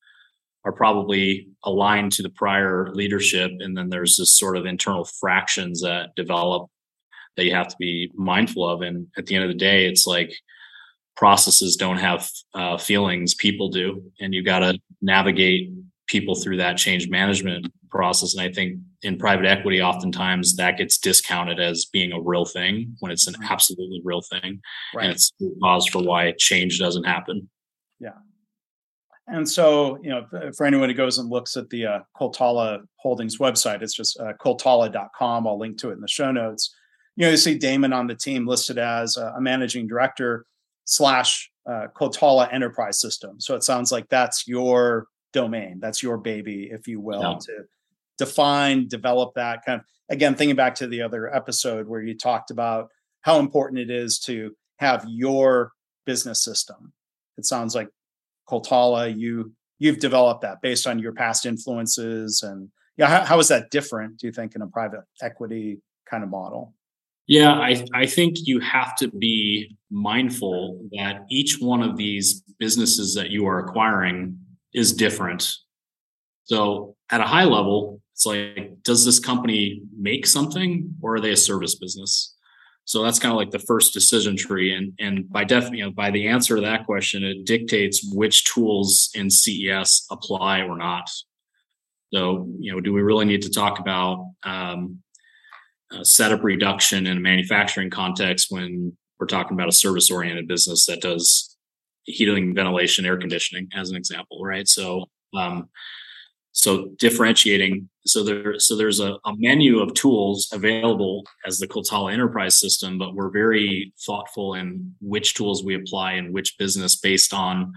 [0.64, 3.52] are probably aligned to the prior leadership.
[3.60, 6.68] And then there's this sort of internal fractions that develop
[7.36, 8.82] that you have to be mindful of.
[8.82, 10.34] And at the end of the day, it's like
[11.16, 14.02] processes don't have uh, feelings, people do.
[14.20, 15.70] And you got to navigate
[16.06, 18.34] people through that change management process.
[18.34, 22.94] And I think in private equity, oftentimes that gets discounted as being a real thing
[23.00, 23.52] when it's an mm-hmm.
[23.52, 24.60] absolutely real thing.
[24.94, 25.04] Right.
[25.04, 27.48] And it's the cause for why change doesn't happen.
[27.98, 28.10] Yeah.
[29.28, 30.26] And so, you know,
[30.56, 34.34] for anyone who goes and looks at the uh, Coltala Holdings website, it's just uh,
[34.34, 35.46] coltala.com.
[35.48, 36.72] I'll link to it in the show notes.
[37.16, 40.44] You know, you see Damon on the team listed as a managing director
[40.86, 43.40] slash uh, Coltala Enterprise System.
[43.40, 45.78] So it sounds like that's your domain.
[45.80, 47.38] That's your baby, if you will, yeah.
[47.42, 47.64] to
[48.18, 52.50] define, develop that kind of again, thinking back to the other episode where you talked
[52.50, 52.88] about
[53.22, 55.72] how important it is to have your
[56.04, 56.92] business system.
[57.36, 57.88] It sounds like
[58.48, 63.48] Coltala, you you've developed that based on your past influences and yeah, how, how is
[63.48, 66.72] that different, do you think, in a private equity kind of model?
[67.26, 73.14] Yeah, I, I think you have to be mindful that each one of these businesses
[73.14, 74.38] that you are acquiring
[74.72, 75.52] is different.
[76.44, 81.32] So at a high level, it's like, does this company make something or are they
[81.32, 82.34] a service business?
[82.84, 84.72] So that's kind of like the first decision tree.
[84.72, 88.44] And and by def, you know, by the answer to that question, it dictates which
[88.44, 91.10] tools in CES apply or not.
[92.14, 95.02] So, you know, do we really need to talk about um,
[96.02, 101.00] setup reduction in a manufacturing context when we're talking about a service oriented business that
[101.00, 101.56] does
[102.04, 104.68] heating, ventilation, air conditioning, as an example, right?
[104.68, 105.68] So, um,
[106.52, 107.88] so differentiating.
[108.06, 112.98] So there, so there's a, a menu of tools available as the Coltala Enterprise System,
[112.98, 117.72] but we're very thoughtful in which tools we apply in which business based on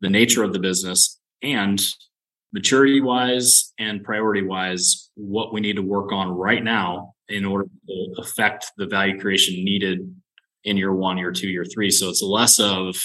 [0.00, 1.80] the nature of the business and
[2.52, 7.64] maturity wise and priority wise what we need to work on right now in order
[7.86, 10.14] to affect the value creation needed
[10.64, 11.90] in year one, year two, year three.
[11.90, 12.96] So it's less of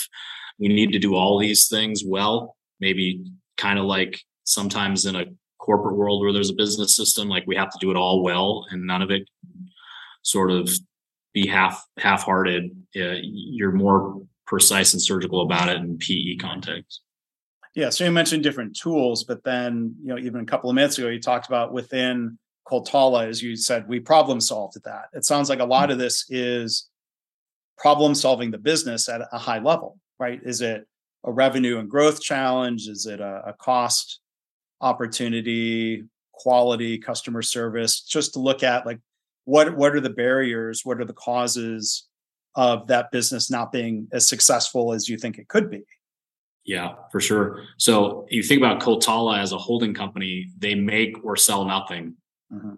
[0.59, 3.23] we need to do all these things well, maybe
[3.57, 5.25] kind of like sometimes in a
[5.57, 8.65] corporate world where there's a business system, like we have to do it all well
[8.71, 9.23] and none of it
[10.21, 10.69] sort of
[11.33, 12.71] be half half hearted.
[12.95, 17.01] Uh, you're more precise and surgical about it in PE context.
[17.75, 20.97] Yeah, so you mentioned different tools, but then you know even a couple of minutes
[20.97, 22.37] ago you talked about within
[22.69, 25.05] Coltala, as you said, we problem solved that.
[25.13, 25.93] It sounds like a lot mm.
[25.93, 26.87] of this is
[27.77, 30.39] problem solving the business at a high level, right?
[30.43, 30.85] Is it
[31.25, 32.87] a revenue and growth challenge?
[32.87, 34.19] Is it a, a cost
[34.81, 36.03] opportunity,
[36.33, 38.01] quality, customer service?
[38.01, 38.99] Just to look at like
[39.45, 40.81] what what are the barriers?
[40.83, 42.07] What are the causes
[42.55, 45.83] of that business not being as successful as you think it could be?
[46.65, 47.63] Yeah, for sure.
[47.77, 52.15] So you think about Coltala as a holding company, they make or sell nothing.
[52.53, 52.75] Mm-hmm.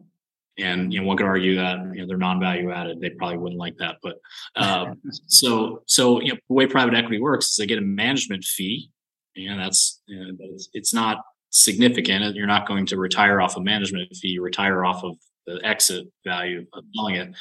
[0.57, 2.99] And you know, one could argue that you know they're non-value added.
[2.99, 4.17] They probably wouldn't like that, but
[4.55, 4.93] uh,
[5.27, 8.91] so so you know, the way private equity works is they get a management fee,
[9.35, 12.35] and that's you know, it's, it's not significant.
[12.35, 14.29] You're not going to retire off a management fee.
[14.29, 17.33] You retire off of the exit value of selling it.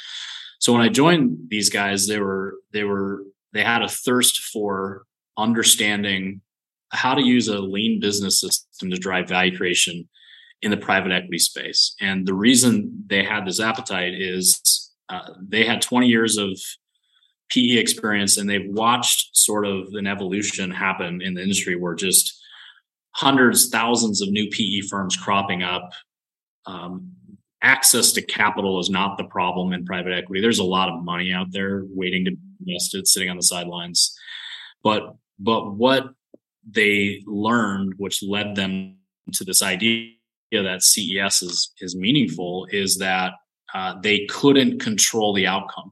[0.59, 5.03] So when I joined these guys, they were they were they had a thirst for
[5.37, 6.41] understanding
[6.91, 10.07] how to use a lean business system to drive value creation
[10.61, 11.95] in the private equity space.
[11.99, 16.59] And the reason they had this appetite is uh, they had 20 years of
[17.49, 22.39] PE experience and they've watched sort of an evolution happen in the industry where just
[23.11, 25.91] hundreds, thousands of new PE firms cropping up.
[26.65, 27.11] Um,
[27.61, 30.41] access to capital is not the problem in private equity.
[30.41, 34.17] There's a lot of money out there waiting to be invested, sitting on the sidelines.
[34.83, 36.05] But but what
[36.69, 38.97] they learned, which led them
[39.33, 40.11] to this idea
[40.51, 43.33] that CES is is meaningful, is that
[43.73, 45.91] uh, they couldn't control the outcome,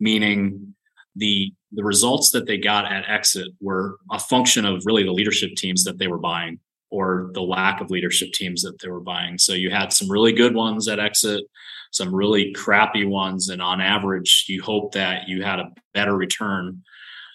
[0.00, 0.74] meaning
[1.16, 5.50] the the results that they got at exit were a function of really the leadership
[5.56, 6.58] teams that they were buying
[6.90, 9.36] or the lack of leadership teams that they were buying.
[9.36, 11.42] So you had some really good ones at exit,
[11.90, 16.82] some really crappy ones, and on average, you hope that you had a better return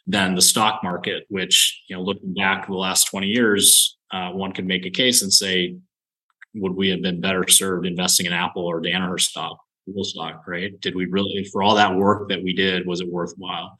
[0.07, 1.25] than the stock market.
[1.29, 5.21] Which you know, looking back the last twenty years, uh, one could make a case
[5.21, 5.75] and say,
[6.55, 10.47] would we have been better served investing in Apple or Danaher stock, Google stock?
[10.47, 10.79] Right?
[10.81, 13.77] Did we really, for all that work that we did, was it worthwhile?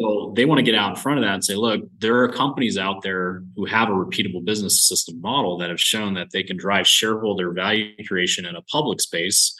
[0.00, 2.28] So they want to get out in front of that and say, look, there are
[2.28, 6.44] companies out there who have a repeatable business system model that have shown that they
[6.44, 9.58] can drive shareholder value creation in a public space.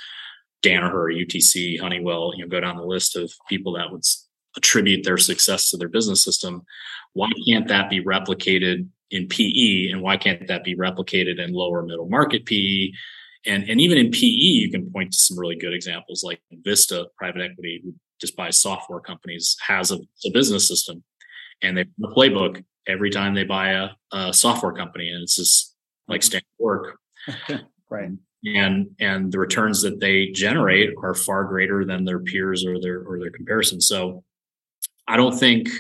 [0.62, 4.02] Danaher, UTC, Honeywell, you know, go down the list of people that would
[4.56, 6.62] attribute their success to their business system.
[7.14, 9.90] Why can't that be replicated in PE?
[9.90, 12.92] And why can't that be replicated in lower middle market PE?
[13.46, 17.06] And, and even in PE, you can point to some really good examples like Vista
[17.16, 21.02] Private Equity, who just buys software companies, has a, a business system.
[21.62, 25.10] And they the playbook every time they buy a, a software company.
[25.10, 25.74] And it's just
[26.08, 26.26] like mm-hmm.
[26.26, 26.98] standard work.
[27.90, 28.10] right.
[28.46, 33.02] And and the returns that they generate are far greater than their peers or their
[33.02, 33.88] or their comparisons.
[33.88, 34.22] So
[35.08, 35.70] I don't think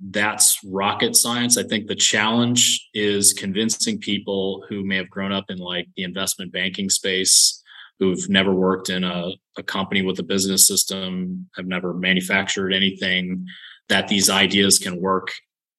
[0.00, 1.58] that's rocket science.
[1.58, 6.04] I think the challenge is convincing people who may have grown up in like the
[6.04, 7.62] investment banking space,
[7.98, 13.46] who've never worked in a, a company with a business system, have never manufactured anything,
[13.88, 15.32] that these ideas can work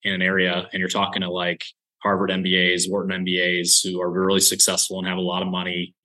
[0.03, 0.67] in an area.
[0.73, 1.63] And you're talking to like
[2.03, 5.95] Harvard MBAs, Wharton MBAs who are really successful and have a lot of money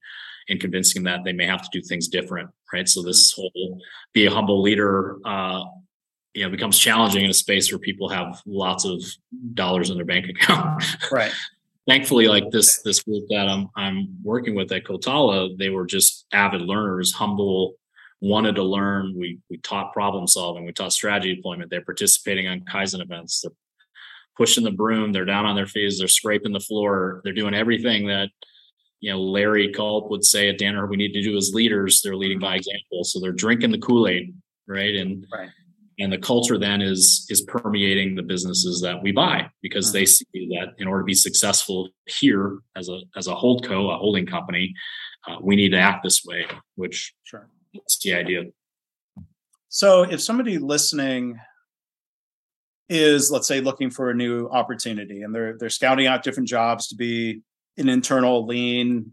[0.48, 2.50] and convincing them that they may have to do things different.
[2.72, 2.88] Right.
[2.88, 3.80] So this whole
[4.12, 5.62] be a humble leader uh,
[6.34, 9.02] you know becomes challenging in a space where people have lots of
[9.54, 10.82] dollars in their bank account.
[10.82, 10.96] Uh-huh.
[11.12, 11.32] Right.
[11.86, 16.26] Thankfully, like this this group that I'm I'm working with at Coltala, they were just
[16.32, 17.74] avid learners, humble,
[18.20, 19.14] wanted to learn.
[19.16, 21.70] We we taught problem solving, we taught strategy deployment.
[21.70, 23.42] They're participating on Kaizen events.
[23.42, 23.52] They're
[24.36, 25.12] pushing the broom.
[25.12, 25.98] They're down on their face.
[25.98, 27.20] They're scraping the floor.
[27.22, 28.30] They're doing everything that
[29.00, 32.00] you know Larry Culp would say at Danaher we need to do as leaders.
[32.00, 32.46] They're leading mm-hmm.
[32.46, 33.04] by example.
[33.04, 34.34] So they're drinking the Kool Aid,
[34.66, 34.94] right?
[34.94, 35.50] And right
[35.98, 40.38] and the culture then is is permeating the businesses that we buy because they mm-hmm.
[40.38, 44.26] see that in order to be successful here as a as a holdco a holding
[44.26, 44.74] company
[45.28, 48.42] uh, we need to act this way which sure that's the idea
[49.68, 51.38] so if somebody listening
[52.88, 56.88] is let's say looking for a new opportunity and they're they're scouting out different jobs
[56.88, 57.40] to be
[57.76, 59.12] an internal lean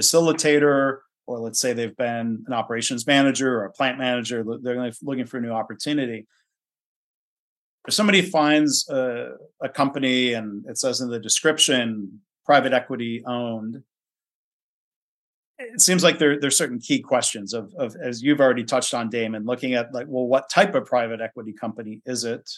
[0.00, 0.98] facilitator
[1.32, 5.38] or let's say they've been an operations manager or a plant manager, they're looking for
[5.38, 6.26] a new opportunity.
[7.86, 13.82] If somebody finds a, a company and it says in the description, private equity owned,
[15.58, 19.08] it seems like there there's certain key questions of, of as you've already touched on
[19.08, 22.50] damon looking at like well what type of private equity company is it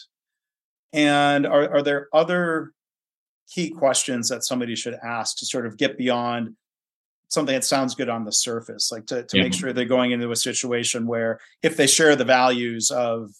[0.93, 2.71] and are, are there other
[3.53, 6.55] key questions that somebody should ask to sort of get beyond
[7.29, 9.43] something that sounds good on the surface, like to, to yeah.
[9.43, 13.31] make sure they're going into a situation where if they share the values of,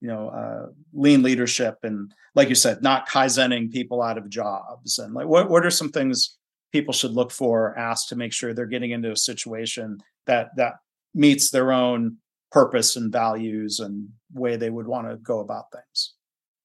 [0.00, 4.98] you know, uh, lean leadership and like you said, not kaizening people out of jobs
[4.98, 6.36] and like what, what are some things
[6.72, 10.74] people should look for, ask to make sure they're getting into a situation that that
[11.14, 12.16] meets their own
[12.52, 16.14] purpose and values and way they would want to go about things.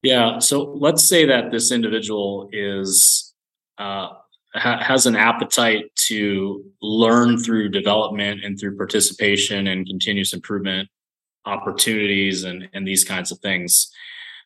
[0.03, 0.39] Yeah.
[0.39, 3.33] So let's say that this individual is
[3.77, 4.09] uh,
[4.55, 10.89] ha- has an appetite to learn through development and through participation and continuous improvement
[11.45, 13.91] opportunities and, and these kinds of things.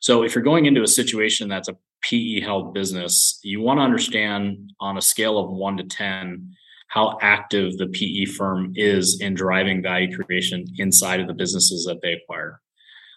[0.01, 3.83] So if you're going into a situation that's a PE held business, you want to
[3.83, 6.55] understand on a scale of one to 10,
[6.87, 12.01] how active the PE firm is in driving value creation inside of the businesses that
[12.01, 12.59] they acquire.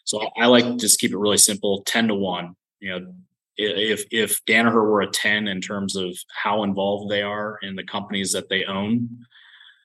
[0.04, 2.56] So I like to just keep it really simple, 10 to 1.
[2.80, 3.14] You know,
[3.56, 7.84] if if Danaher were a 10 in terms of how involved they are in the
[7.84, 9.08] companies that they own,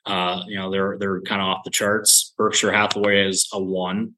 [0.06, 2.34] uh, you know, they're they're kind of off the charts.
[2.38, 4.14] Berkshire Hathaway is a one.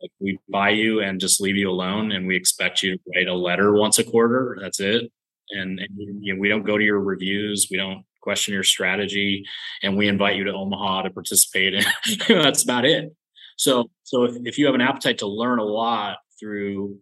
[0.00, 3.28] Like we buy you and just leave you alone, and we expect you to write
[3.28, 4.58] a letter once a quarter.
[4.60, 5.12] That's it.
[5.50, 7.68] And, and you know, we don't go to your reviews.
[7.70, 9.44] We don't question your strategy,
[9.82, 11.74] and we invite you to Omaha to participate.
[11.74, 11.84] In.
[12.28, 13.14] that's about it.
[13.56, 16.98] So, so if, if you have an appetite to learn a lot through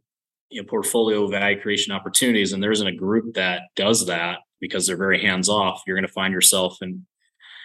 [0.51, 4.86] you know, portfolio value creation opportunities, and there isn't a group that does that because
[4.86, 7.03] they're very hands off, you're going to find yourself and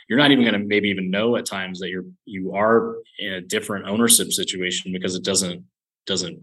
[0.07, 3.33] you're not even going to maybe even know at times that you're you are in
[3.33, 5.63] a different ownership situation because it doesn't
[6.05, 6.39] doesn't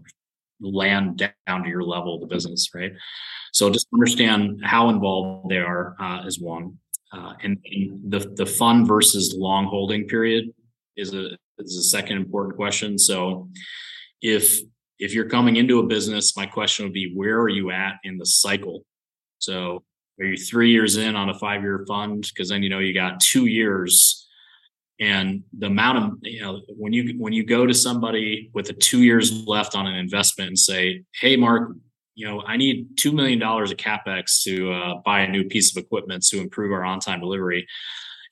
[0.59, 2.93] land down to your level of the business, right?
[3.51, 6.77] So just understand how involved they are uh, is one,
[7.11, 10.53] uh, and, and the the fun versus long holding period
[10.97, 12.97] is a is a second important question.
[12.97, 13.49] So
[14.21, 14.59] if
[14.99, 18.17] if you're coming into a business, my question would be where are you at in
[18.17, 18.85] the cycle?
[19.39, 19.83] So
[20.19, 22.29] are you three years in on a five year fund?
[22.33, 24.27] Because then you know you got two years,
[24.99, 28.73] and the amount of you know when you when you go to somebody with a
[28.73, 31.71] two years left on an investment and say, "Hey, Mark,
[32.15, 35.75] you know I need two million dollars of capex to uh, buy a new piece
[35.75, 37.67] of equipment to improve our on time delivery."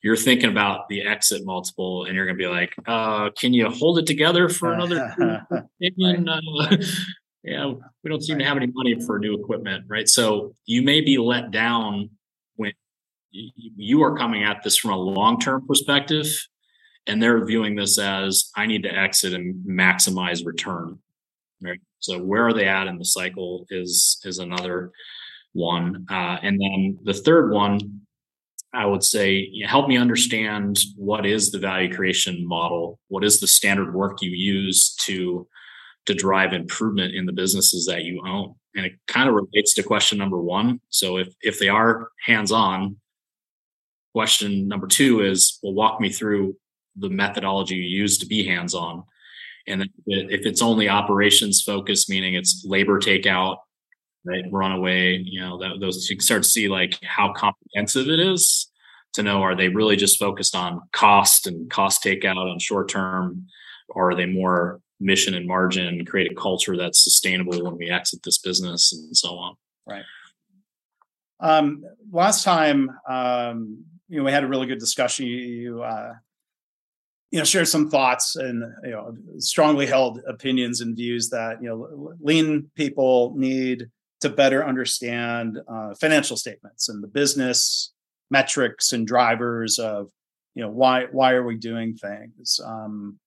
[0.02, 3.68] You're thinking about the exit multiple, and you're going to be like, uh, "Can you
[3.70, 5.14] hold it together for another?"
[5.50, 6.28] right.
[6.28, 6.76] uh,
[7.44, 7.72] yeah,
[8.02, 10.08] we don't seem to have any money for new equipment, right?
[10.08, 12.10] So you may be let down
[12.56, 12.72] when
[13.30, 16.26] you are coming at this from a long term perspective,
[17.06, 20.98] and they're viewing this as I need to exit and maximize return,
[21.60, 21.80] right?
[22.00, 24.90] So where are they at in the cycle is is another
[25.52, 28.01] one, uh, and then the third one,
[28.74, 33.46] I would say, help me understand what is the value creation model, what is the
[33.46, 35.46] standard work you use to
[36.06, 38.54] to drive improvement in the businesses that you own.
[38.74, 40.80] And it kind of relates to question number one.
[40.88, 42.96] So if if they are hands-on,
[44.14, 46.56] question number two is, well, walk me through
[46.96, 49.04] the methodology you use to be hands-on.
[49.66, 53.58] And if it's only operations focused, meaning it's labor takeout,
[54.24, 58.20] right, runaway, you know, that, those you can start to see like how comprehensive it
[58.20, 58.70] is
[59.14, 63.46] to know are they really just focused on cost and cost takeout on short term,
[63.88, 68.22] or are they more mission and margin, create a culture that's sustainable when we exit
[68.22, 69.54] this business and so on.
[69.86, 70.04] Right.
[71.40, 75.26] Um, last time, um, you know, we had a really good discussion.
[75.26, 76.12] You, you, uh,
[77.32, 81.68] you know, shared some thoughts and you know, strongly held opinions and views that you
[81.68, 83.88] know, lean people need
[84.22, 87.92] to better understand uh, financial statements and the business
[88.30, 90.10] metrics and drivers of
[90.54, 93.18] you know why why are we doing things um,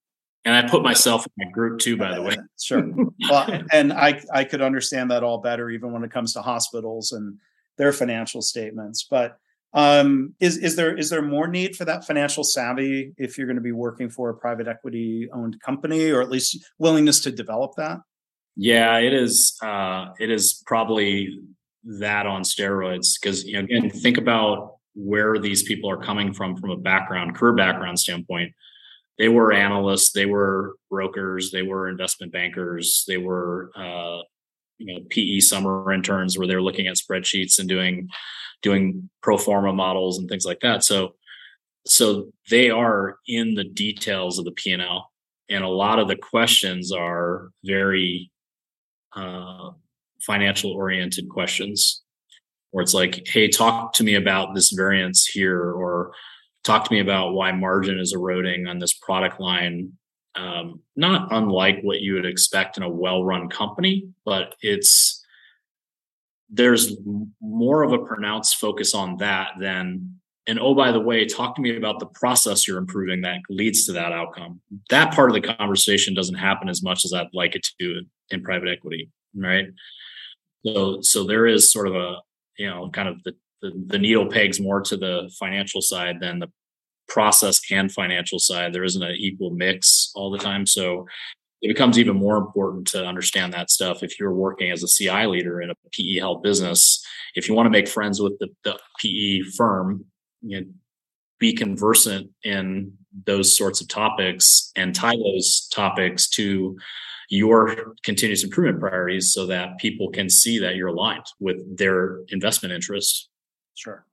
[0.45, 2.37] and I put myself in my group too, by the way.
[2.61, 2.87] Sure.
[3.29, 7.11] well, and I I could understand that all better, even when it comes to hospitals
[7.11, 7.37] and
[7.77, 9.07] their financial statements.
[9.09, 9.37] But
[9.73, 13.57] um, is is there is there more need for that financial savvy if you're going
[13.57, 17.73] to be working for a private equity owned company, or at least willingness to develop
[17.77, 17.99] that?
[18.55, 19.57] Yeah, it is.
[19.61, 21.39] Uh, it is probably
[21.83, 26.55] that on steroids because you know again think about where these people are coming from
[26.55, 28.51] from a background career background standpoint
[29.17, 34.19] they were analysts, they were brokers, they were investment bankers, they were uh,
[34.77, 38.09] you know PE summer interns where they're looking at spreadsheets and doing
[38.61, 40.83] doing pro forma models and things like that.
[40.83, 41.15] So
[41.87, 45.11] so they are in the details of the P and L,
[45.49, 48.31] and a lot of the questions are very
[49.15, 49.71] uh,
[50.21, 52.03] financial oriented questions,
[52.71, 56.13] where it's like, "Hey, talk to me about this variance here," or
[56.63, 59.93] talk to me about why margin is eroding on this product line.
[60.35, 65.23] Um, not unlike what you would expect in a well-run company but it's
[66.49, 66.95] there's
[67.41, 71.61] more of a pronounced focus on that than and oh by the way talk to
[71.61, 75.55] me about the process you're improving that leads to that outcome that part of the
[75.55, 79.67] conversation doesn't happen as much as i'd like it to in private equity right
[80.65, 82.17] so so there is sort of a
[82.57, 86.39] you know kind of the the, the needle pegs more to the financial side than
[86.39, 86.51] the
[87.07, 88.73] process and financial side.
[88.73, 90.65] There isn't an equal mix all the time.
[90.65, 91.07] So
[91.61, 95.25] it becomes even more important to understand that stuff if you're working as a CI
[95.25, 97.03] leader in a PE held business.
[97.33, 100.05] If you want to make friends with the, the PE firm,
[100.45, 100.67] you know,
[101.39, 102.93] be conversant in
[103.25, 106.77] those sorts of topics and tie those topics to
[107.29, 112.73] your continuous improvement priorities so that people can see that you're aligned with their investment
[112.73, 113.29] interests.
[113.73, 114.05] Sure.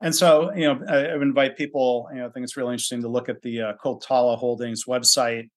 [0.00, 2.08] And so, you know, I, I invite people.
[2.12, 5.48] You know, I think it's really interesting to look at the uh, Coltala Holdings website.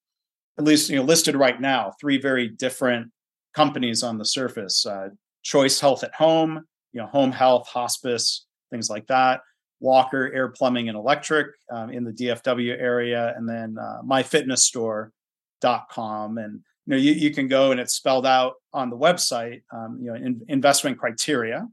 [0.57, 3.11] At least, you know, listed right now, three very different
[3.53, 5.09] companies on the surface: uh,
[5.43, 9.41] Choice Health at Home, you know, home health, hospice, things like that.
[9.81, 16.37] Walker Air Plumbing and Electric um, in the DFW area, and then uh, myfitnessstore.com.
[16.37, 19.61] And you know, you, you can go and it's spelled out on the website.
[19.73, 21.67] Um, you know, in, investment criteria,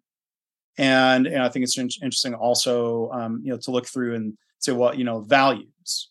[0.78, 4.38] and, and I think it's in- interesting also, um, you know, to look through and
[4.58, 6.08] say, well, you know, values.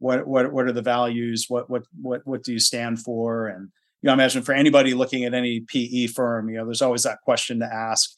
[0.00, 1.46] What what what are the values?
[1.48, 3.46] What what what what do you stand for?
[3.48, 3.68] And
[4.02, 7.02] you know, I imagine for anybody looking at any PE firm, you know, there's always
[7.02, 8.10] that question to ask: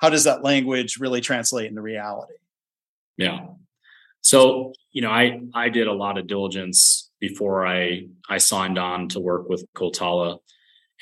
[0.00, 2.34] How does that language really translate into reality?
[3.16, 3.46] Yeah.
[4.22, 9.08] So you know, I I did a lot of diligence before I I signed on
[9.10, 10.38] to work with Coltala,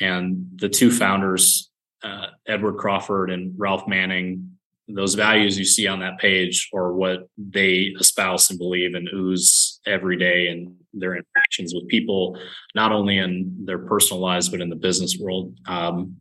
[0.00, 1.70] and the two founders
[2.02, 4.52] uh, Edward Crawford and Ralph Manning,
[4.88, 9.80] those values you see on that page are what they espouse and believe and ooze
[9.86, 12.38] every day in their interactions with people,
[12.74, 15.58] not only in their personal lives, but in the business world.
[15.66, 16.16] Um,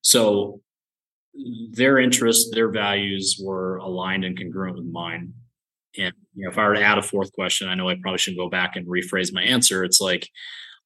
[0.00, 0.60] so
[1.72, 5.32] their interests, their values were aligned and congruent with mine.
[5.98, 8.18] And you know, if I were to add a fourth question, I know I probably
[8.18, 9.84] should go back and rephrase my answer.
[9.84, 10.28] It's like,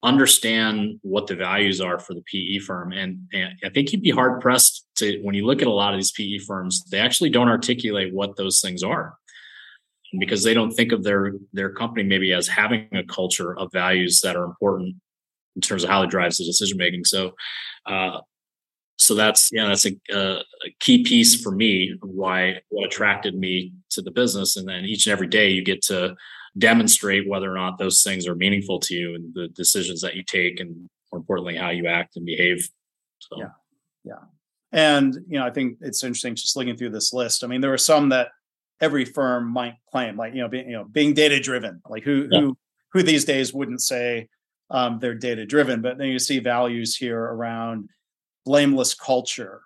[0.02, 2.92] understand what the values are for the PE firm.
[2.92, 5.94] And, and, I think you'd be hard pressed to, when you look at a lot
[5.94, 9.16] of these PE firms, they actually don't articulate what those things are
[10.18, 14.20] because they don't think of their, their company maybe as having a culture of values
[14.20, 14.96] that are important
[15.56, 17.04] in terms of how it drives the decision making.
[17.04, 17.34] So,
[17.86, 18.20] uh,
[18.98, 20.42] so that's yeah that's a, a,
[20.80, 24.56] key piece for me why what attracted me to the business.
[24.56, 26.16] And then each and every day you get to
[26.56, 30.22] demonstrate whether or not those things are meaningful to you and the decisions that you
[30.22, 32.68] take and more importantly how you act and behave.
[33.18, 33.38] So.
[33.38, 33.48] yeah.
[34.04, 34.22] Yeah.
[34.72, 37.44] And you know i think it's interesting just looking through this list.
[37.44, 38.28] I mean there are some that
[38.80, 42.28] every firm might claim like you know being you know being data driven like who
[42.30, 42.40] yeah.
[42.40, 42.58] who
[42.92, 44.28] who these days wouldn't say
[44.70, 47.88] um, they're data driven but then you see values here around
[48.46, 49.60] blameless culture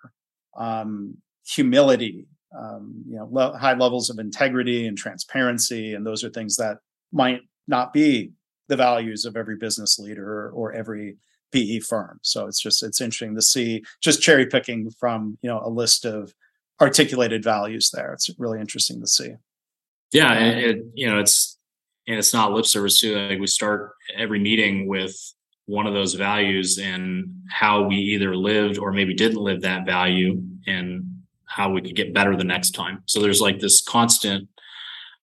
[0.57, 1.15] um,
[1.47, 2.25] humility
[2.59, 6.79] um, you know lo- high levels of integrity and transparency and those are things that
[7.13, 8.31] might not be
[8.67, 11.17] the values of every business leader or every
[11.51, 12.19] PE firm.
[12.21, 16.05] So it's just it's interesting to see just cherry picking from you know a list
[16.05, 16.33] of
[16.79, 18.13] articulated values there.
[18.13, 19.35] It's really interesting to see.
[20.11, 21.57] Yeah, and it, you know it's
[22.07, 23.17] and it's not lip service too.
[23.17, 25.15] Like we start every meeting with
[25.65, 30.41] one of those values and how we either lived or maybe didn't live that value
[30.67, 31.05] and
[31.45, 33.03] how we could get better the next time.
[33.05, 34.47] So there's like this constant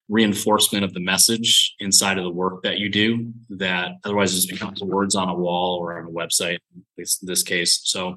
[0.09, 4.83] reinforcement of the message inside of the work that you do that otherwise just becomes
[4.83, 8.13] words on a wall or on a website at least in this case so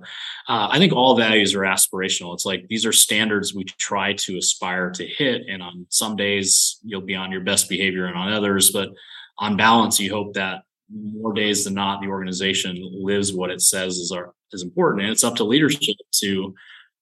[0.47, 4.37] uh, i think all values are aspirational it's like these are standards we try to
[4.37, 8.31] aspire to hit and on some days you'll be on your best behavior and on
[8.31, 8.89] others but
[9.37, 10.61] on balance you hope that
[10.93, 15.11] more days than not the organization lives what it says is are is important and
[15.11, 16.53] it's up to leadership to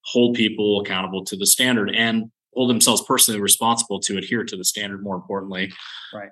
[0.02, 4.64] hold people accountable to the standard and hold themselves personally responsible to adhere to the
[4.64, 5.72] standard more importantly.
[6.14, 6.30] Right.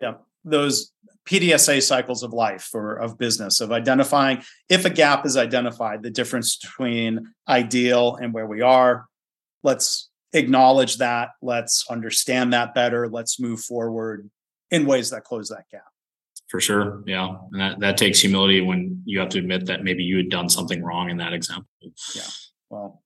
[0.00, 0.14] Yeah
[0.44, 0.92] those
[1.28, 6.10] pdsa cycles of life or of business of identifying if a gap is identified the
[6.10, 9.06] difference between ideal and where we are
[9.62, 14.30] let's acknowledge that let's understand that better let's move forward
[14.70, 15.82] in ways that close that gap
[16.48, 20.02] for sure yeah and that, that takes humility when you have to admit that maybe
[20.02, 21.68] you had done something wrong in that example
[22.14, 22.22] yeah
[22.70, 23.02] well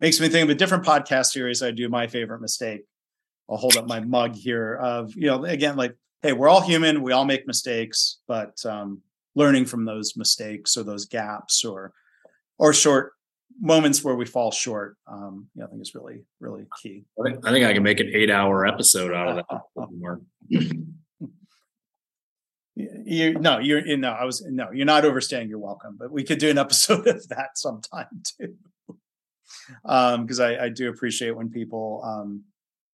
[0.00, 2.82] makes me think of a different podcast series I do, my favorite mistake.
[3.50, 7.02] I'll hold up my mug here of, you know, again, like, hey, we're all human,
[7.02, 9.00] we all make mistakes, but um,
[9.34, 11.92] learning from those mistakes or those gaps or
[12.58, 13.12] or short
[13.60, 17.04] moments where we fall short, um, yeah, I think is really, really key.
[17.18, 20.20] I think I, think I can make an eight hour episode out of that.
[23.04, 26.38] you no, you're no, I was no, you're not overstaying your welcome, but we could
[26.38, 28.56] do an episode of that sometime too
[29.72, 32.44] because um, I, I, do appreciate when people, um,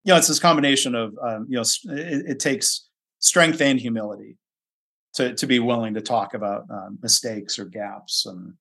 [0.05, 4.37] you know, it's this combination of, um, you know, it, it, takes strength and humility
[5.15, 8.55] to to be willing to talk about um, mistakes or gaps, and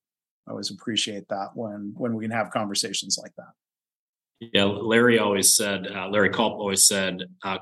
[0.47, 4.49] I always appreciate that when when we can have conversations like that.
[4.53, 7.59] Yeah, Larry always said, uh, Larry Culp always said, uh,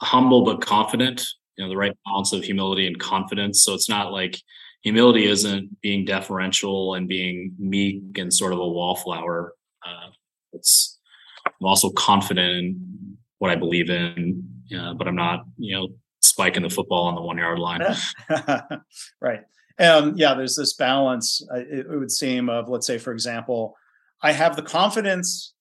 [0.00, 1.24] humble but confident.
[1.56, 3.64] You know, the right balance of humility and confidence.
[3.64, 4.40] So it's not like
[4.82, 10.10] humility isn't being deferential and being meek and sort of a wallflower uh,
[10.52, 10.98] it's
[11.46, 15.88] I'm also confident in what I believe in, uh, but I'm not, you know,
[16.20, 17.82] spiking the football on the one yard line.
[19.20, 19.40] right.
[19.78, 21.44] And yeah, there's this balance.
[21.52, 23.74] Uh, it, it would seem of, let's say, for example,
[24.22, 25.54] I have the confidence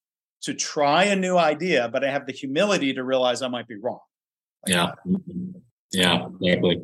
[0.44, 3.78] to try a new idea, but I have the humility to realize I might be
[3.78, 4.00] wrong.
[4.68, 4.92] Like yeah.
[5.06, 5.62] That.
[5.92, 6.82] Yeah, exactly.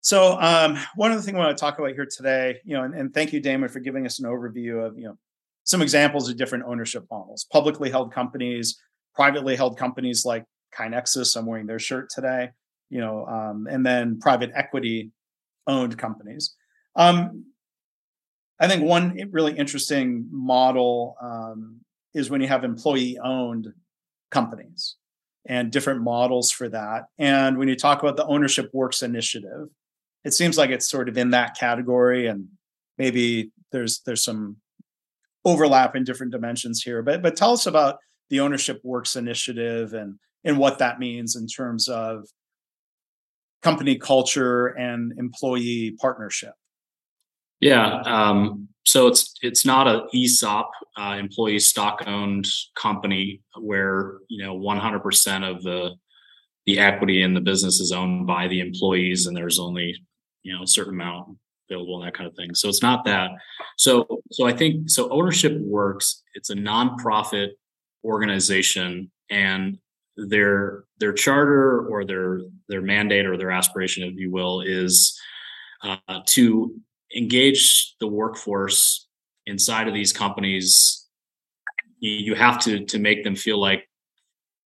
[0.00, 2.84] So um, one of the things I want to talk about here today, you know,
[2.84, 5.18] and, and, thank you, Damon, for giving us an overview of, you know,
[5.64, 8.78] some examples of different ownership models, publicly held companies,
[9.14, 10.44] privately held companies like
[10.74, 11.36] KaiNexus.
[11.36, 12.50] I'm wearing their shirt today,
[12.88, 15.10] you know, um, and then private equity
[15.66, 16.54] owned companies.
[16.96, 17.44] Um,
[18.60, 21.80] I think one really interesting model um,
[22.14, 23.68] is when you have employee owned
[24.30, 24.96] companies
[25.48, 27.06] and different models for that.
[27.18, 29.68] And when you talk about the Ownership Works initiative,
[30.24, 32.48] it seems like it's sort of in that category and
[32.98, 34.56] maybe there's there's some
[35.44, 37.02] overlap in different dimensions here.
[37.02, 41.46] But but tell us about the Ownership Works initiative and and what that means in
[41.46, 42.26] terms of
[43.62, 46.52] company culture and employee partnership.
[47.60, 48.02] Yeah.
[48.02, 54.58] Um, so it's it's not a ESOP, uh, employee stock owned company where you know
[54.58, 55.90] 100% of the
[56.64, 59.94] the equity in the business is owned by the employees, and there's only
[60.42, 61.36] you know a certain amount
[61.68, 62.54] available and that kind of thing.
[62.54, 63.30] So it's not that.
[63.76, 65.10] So so I think so.
[65.10, 66.22] Ownership works.
[66.32, 67.48] It's a nonprofit
[68.04, 69.76] organization, and
[70.16, 75.20] their their charter or their their mandate or their aspiration, if you will, is
[75.82, 76.74] uh, to
[77.16, 79.08] engage the workforce
[79.46, 81.08] inside of these companies
[82.00, 83.88] you have to to make them feel like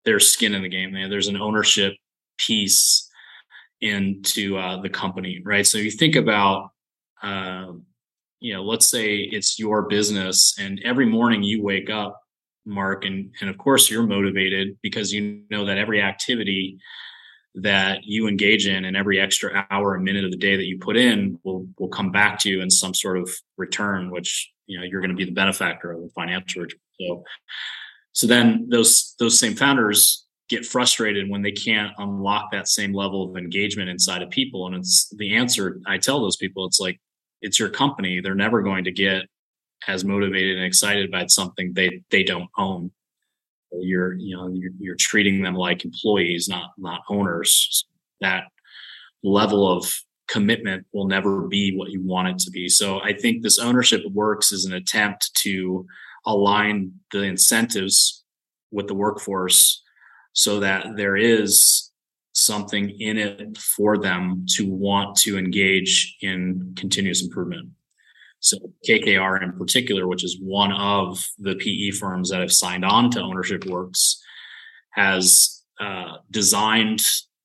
[0.04, 0.92] there's skin in the game.
[0.92, 1.94] There's an ownership
[2.38, 3.08] piece
[3.80, 5.66] into uh, the company right?
[5.66, 6.70] So you think about
[7.22, 7.72] uh,
[8.40, 12.20] you know let's say it's your business and every morning you wake up
[12.64, 16.78] mark and and of course you're motivated because you know that every activity
[17.54, 20.78] that you engage in and every extra hour and minute of the day that you
[20.78, 24.78] put in will will come back to you in some sort of return which you
[24.78, 27.24] know you're going to be the benefactor of the financial return so
[28.12, 33.30] so then those those same founders get frustrated when they can't unlock that same level
[33.30, 34.66] of engagement inside of people.
[34.66, 37.00] And it's the answer i tell those people it's like
[37.40, 38.20] it's your company.
[38.20, 39.22] They're never going to get
[39.88, 42.92] as motivated and excited about something they they don't own
[43.80, 47.86] you're you know you're, you're treating them like employees not not owners.
[48.20, 48.44] That
[49.22, 49.92] level of
[50.28, 52.68] commitment will never be what you want it to be.
[52.68, 55.86] So i think this ownership works as an attempt to
[56.24, 58.24] align the incentives
[58.70, 59.82] with the workforce
[60.32, 61.90] so that there is
[62.32, 67.68] something in it for them to want to engage in continuous improvement
[68.42, 73.08] so KKR in particular, which is one of the PE firms that have signed on
[73.12, 74.20] to Ownership Works,
[74.90, 77.02] has uh, designed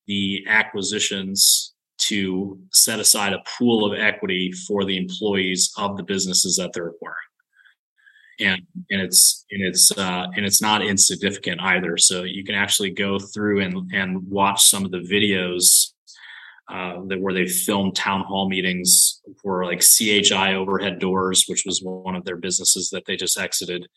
[0.07, 6.55] the acquisitions to set aside a pool of equity for the employees of the businesses
[6.55, 7.15] that they're acquiring.
[8.39, 11.97] And, and it's and it's uh, and it's not insignificant either.
[11.97, 15.93] So you can actually go through and and watch some of the videos
[16.69, 21.81] uh, that where they filmed town hall meetings for like CHI Overhead Doors, which was
[21.81, 23.87] one of their businesses that they just exited.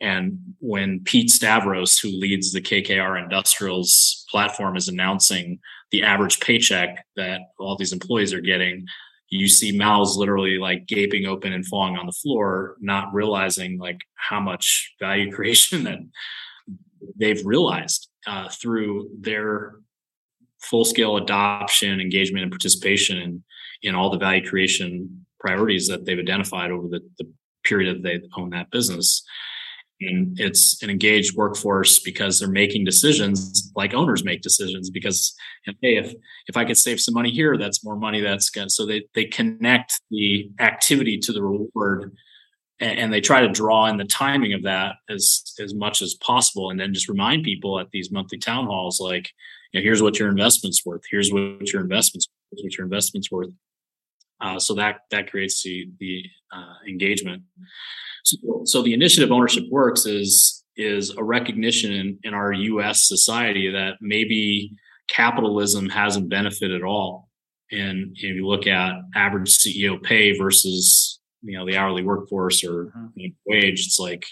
[0.00, 5.60] And when Pete Stavros, who leads the KKR Industrials platform, is announcing
[5.90, 8.86] the average paycheck that all these employees are getting,
[9.28, 14.00] you see mouths literally like gaping open and falling on the floor, not realizing like
[14.14, 15.98] how much value creation that
[17.16, 19.76] they've realized uh, through their
[20.60, 23.42] full scale adoption, engagement, and participation in,
[23.82, 27.30] in all the value creation priorities that they've identified over the, the
[27.64, 29.22] period that they own that business.
[30.02, 35.34] And it's an engaged workforce because they're making decisions like owners make decisions because
[35.66, 36.14] hey, if
[36.46, 39.26] if I could save some money here, that's more money that's going so they they
[39.26, 42.16] connect the activity to the reward
[42.80, 46.70] and, they try to draw in the timing of that as as much as possible
[46.70, 49.30] and then just remind people at these monthly town halls like
[49.72, 51.02] you know, here's what your investment's worth.
[51.10, 53.50] Here's what your investments, what your investment's worth.
[54.40, 57.42] Uh, so that that creates the the uh, engagement.
[58.24, 63.06] So, so, the initiative ownership works is is a recognition in, in our U.S.
[63.06, 64.72] society that maybe
[65.08, 67.28] capitalism hasn't benefited at all.
[67.70, 72.86] And if you look at average CEO pay versus you know the hourly workforce or
[72.96, 73.26] mm-hmm.
[73.46, 74.26] wage, it's like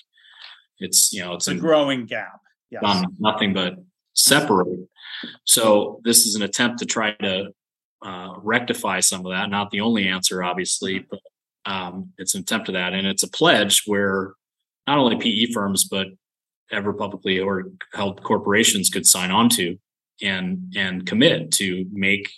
[0.79, 2.41] it's you know it's, it's a, growing gap.
[2.71, 3.05] Yes.
[3.19, 3.77] nothing but
[4.19, 4.89] separate.
[5.45, 7.49] So this is an attempt to try to
[8.05, 9.51] uh, rectify some of that.
[9.51, 11.21] Not the only answer, obviously, but
[11.67, 14.35] um, it's an attempt to that, and it's a pledge where
[14.87, 16.07] not only PE firms but
[16.71, 17.65] ever publicly or
[17.95, 19.77] held corporations could sign on to
[20.23, 22.29] and and commit to make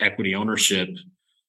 [0.00, 0.88] equity ownership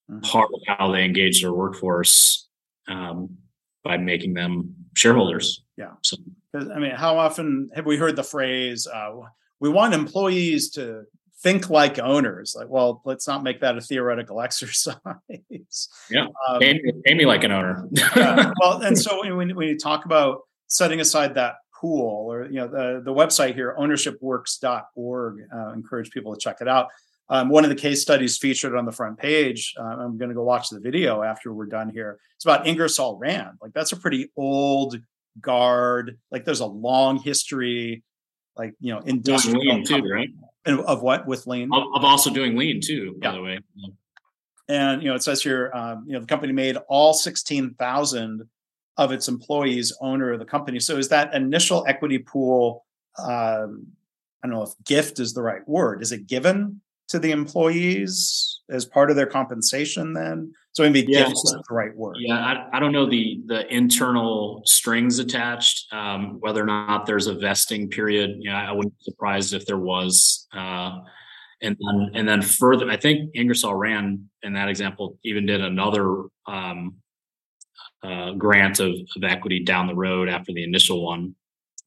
[0.09, 0.19] mm-hmm.
[0.19, 2.47] part of how they engage their workforce
[2.87, 3.37] um,
[3.83, 5.91] by making them shareholders Yeah.
[6.03, 6.17] So
[6.53, 9.11] I mean, how often have we heard the phrase, uh,
[9.59, 11.03] we want employees to
[11.41, 12.55] think like owners?
[12.57, 14.97] Like, well, let's not make that a theoretical exercise.
[16.09, 16.27] yeah.
[16.47, 17.87] Um, pay, me, pay me like an owner.
[18.15, 18.51] yeah.
[18.61, 22.67] Well, and so when, when you talk about setting aside that pool or, you know,
[22.67, 26.87] the, the website here, ownershipworks.org, uh, encourage people to check it out.
[27.27, 30.35] Um, one of the case studies featured on the front page, uh, I'm going to
[30.35, 32.19] go watch the video after we're done here.
[32.35, 33.57] It's about Ingersoll Rand.
[33.61, 34.97] Like that's a pretty old
[35.41, 36.19] guard.
[36.31, 38.03] Like there's a long history,
[38.57, 40.29] like you know, industrial lean too, right?
[40.65, 41.69] And of what with lean?
[41.73, 43.35] Of, of also doing lean too, by yeah.
[43.35, 43.59] the way.
[43.75, 43.89] Yeah.
[44.67, 48.47] And you know, it says here, um, you know, the company made all sixteen thousand
[48.97, 50.79] of its employees owner of the company.
[50.79, 52.85] So is that initial equity pool?
[53.19, 53.87] Um,
[54.43, 56.01] I don't know if gift is the right word.
[56.01, 60.53] Is it given to the employees as part of their compensation then?
[60.75, 62.17] So maybe yeah, gifts is the right word.
[62.19, 67.27] yeah I, I don't know the the internal strings attached um, whether or not there's
[67.27, 68.37] a vesting period.
[68.39, 70.99] You know i wouldn't be surprised if there was uh,
[71.61, 76.23] and then and then further i think ingersoll rand in that example even did another
[76.47, 76.95] um,
[78.03, 81.35] uh, grant of, of equity down the road after the initial one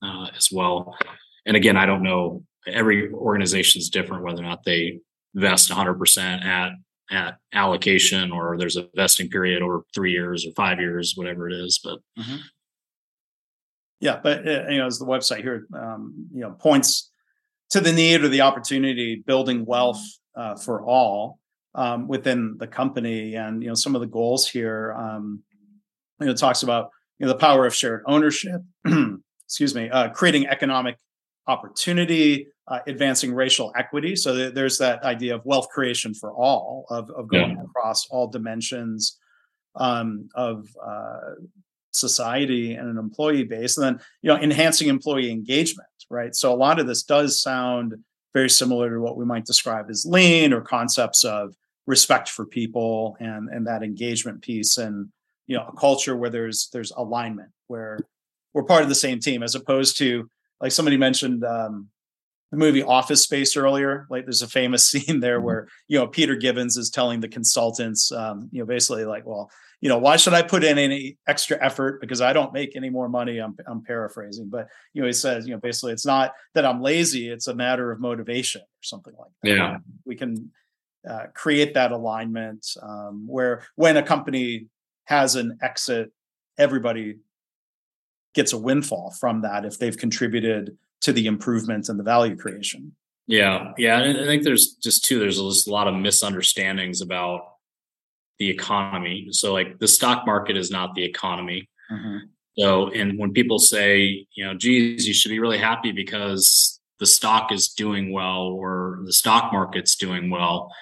[0.03, 0.97] uh, as well.
[1.45, 5.01] And again i don't know every organization is different whether or not they
[5.35, 6.73] vest 100% at
[7.11, 11.55] at allocation or there's a vesting period over three years or five years whatever it
[11.55, 12.37] is but mm-hmm.
[14.01, 17.11] yeah but uh, you know as the website here um, you know points
[17.71, 20.03] to the need or the opportunity building wealth
[20.37, 21.39] uh, for all
[21.75, 25.43] um, within the company and you know some of the goals here um,
[26.21, 28.61] you know talks about you know the power of shared ownership
[29.47, 30.99] excuse me uh, creating economic
[31.47, 34.15] opportunity uh, advancing racial equity.
[34.15, 37.63] So th- there's that idea of wealth creation for all, of, of going yeah.
[37.63, 39.19] across all dimensions
[39.77, 41.35] um, of uh,
[41.93, 45.89] society and an employee base, and then you know enhancing employee engagement.
[46.11, 46.35] Right.
[46.35, 47.95] So a lot of this does sound
[48.33, 51.55] very similar to what we might describe as lean or concepts of
[51.87, 55.09] respect for people and and that engagement piece and
[55.47, 57.99] you know a culture where there's there's alignment where
[58.53, 60.29] we're part of the same team as opposed to
[60.61, 61.89] like somebody mentioned um,
[62.51, 64.07] the movie Office Space earlier.
[64.11, 65.47] Like there's a famous scene there mm-hmm.
[65.47, 69.51] where you know Peter Gibbons is telling the consultants, um, you know, basically like, well,
[69.81, 72.91] you know, why should I put in any extra effort because I don't make any
[72.91, 73.39] more money?
[73.39, 76.83] I'm I'm paraphrasing, but you know, he says, you know, basically it's not that I'm
[76.83, 79.51] lazy; it's a matter of motivation or something like that.
[79.51, 80.51] Yeah, we can
[81.09, 84.67] uh, create that alignment um, where when a company
[85.05, 86.11] has an exit,
[86.59, 87.17] everybody
[88.35, 92.95] gets a windfall from that if they've contributed to the improvement and the value creation.
[93.27, 97.43] Yeah, yeah, and I think there's just too there's just a lot of misunderstandings about
[98.39, 99.29] the economy.
[99.33, 101.69] So like the stock market is not the economy.
[101.93, 102.19] Mm-hmm.
[102.59, 107.07] So and when people say, you know, geez, you should be really happy because the
[107.07, 110.73] stock is doing well or the stock market's doing well.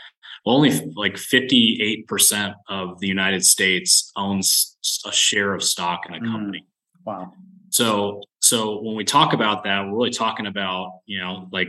[0.45, 6.19] Well, only like 58% of the United States owns a share of stock in a
[6.19, 6.33] mm-hmm.
[6.33, 6.61] company.
[6.61, 7.07] Mm.
[7.07, 7.33] Wow.
[7.71, 11.69] So so when we talk about that, we're really talking about you know like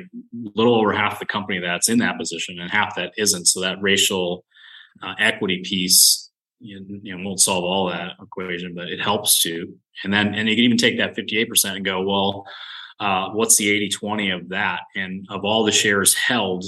[0.56, 3.46] little over half the company that's in that position and half that isn't.
[3.48, 4.46] So that racial
[5.02, 6.28] uh, equity piece
[6.60, 9.74] you know, you know, won't solve all that equation, but it helps to.
[10.04, 12.46] And then and you can even take that fifty eight percent and go, well,
[13.00, 14.82] uh, what's the 80-20 of that?
[14.96, 16.66] And of all the shares held,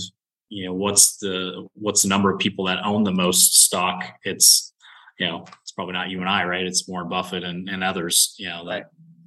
[0.49, 4.03] you know, what's the what's the number of people that own the most stock?
[4.23, 4.73] It's
[5.19, 6.65] you know, it's probably not you and I, right?
[6.65, 8.85] It's Warren Buffett and, and others, you know, that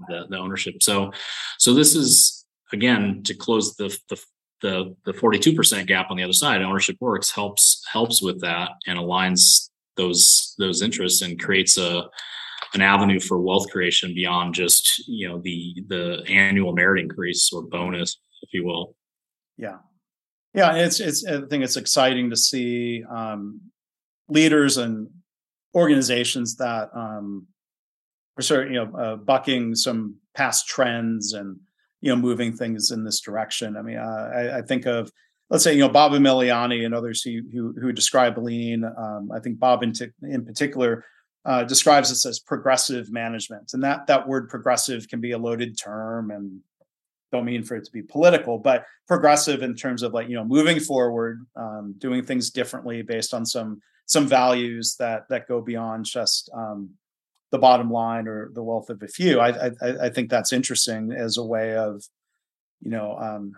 [0.09, 0.83] the, the ownership.
[0.83, 1.13] So,
[1.59, 4.21] so this is again to close the the
[4.63, 6.63] the the 42% gap on the other side.
[6.63, 12.09] Ownership works helps helps with that and aligns those those interests and creates a
[12.75, 17.63] an avenue for wealth creation beyond just you know the the annual merit increase or
[17.63, 18.97] bonus, if you will.
[19.59, 19.79] Yeah,
[20.55, 20.75] yeah.
[20.75, 23.61] It's it's I think it's exciting to see um,
[24.29, 25.09] leaders and
[25.75, 27.47] organizations that um,
[28.43, 31.57] we're sort of you know uh, bucking some past trends and
[32.01, 33.77] you know moving things in this direction.
[33.77, 35.13] I mean, uh, I, I, think of
[35.49, 38.85] let's say you know Bob Emiliani and others who who, who describe lean.
[38.85, 41.05] Um, I think Bob in, t- in particular
[41.45, 45.79] uh, describes this as progressive management, and that that word progressive can be a loaded
[45.79, 46.61] term and
[47.31, 50.45] don't mean for it to be political, but progressive in terms of like you know
[50.45, 56.05] moving forward, um, doing things differently based on some some values that that go beyond
[56.05, 56.91] just um,
[57.53, 59.39] the bottom line or the wealth of a few.
[59.39, 62.03] I, I, I think that's interesting as a way of,
[62.81, 63.53] you know, um,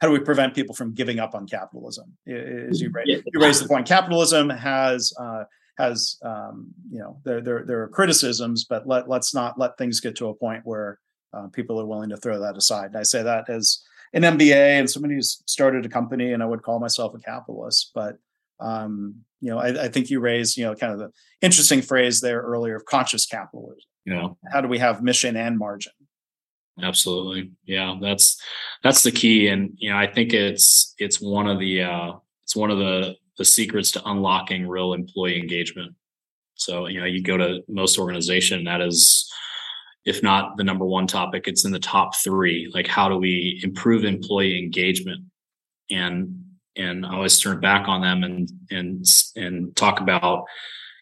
[0.00, 2.16] how do we prevent people from giving up on capitalism?
[2.26, 5.44] As you raise, you raise the point, capitalism has uh,
[5.78, 10.00] has um, you know there, there there are criticisms, but let let's not let things
[10.00, 10.98] get to a point where
[11.32, 12.86] uh, people are willing to throw that aside.
[12.86, 16.46] And I say that as an MBA and somebody who's started a company, and I
[16.46, 17.92] would call myself a capitalist.
[17.94, 18.16] But
[18.58, 21.10] um, you know, I, I, think you raised you know kind of the
[21.42, 23.82] interesting phrase there earlier of conscious capitalism.
[24.04, 25.92] You know, How do we have mission and margin?
[26.80, 27.50] Absolutely.
[27.66, 28.40] Yeah, that's
[28.82, 29.48] that's the key.
[29.48, 32.12] And you know, I think it's it's one of the uh
[32.44, 35.94] it's one of the the secrets to unlocking real employee engagement.
[36.54, 39.30] So, you know, you go to most organization that is
[40.04, 42.70] if not the number one topic, it's in the top three.
[42.74, 45.24] Like how do we improve employee engagement?
[45.90, 46.44] And
[46.76, 49.04] and I always turn back on them and and
[49.36, 50.44] and talk about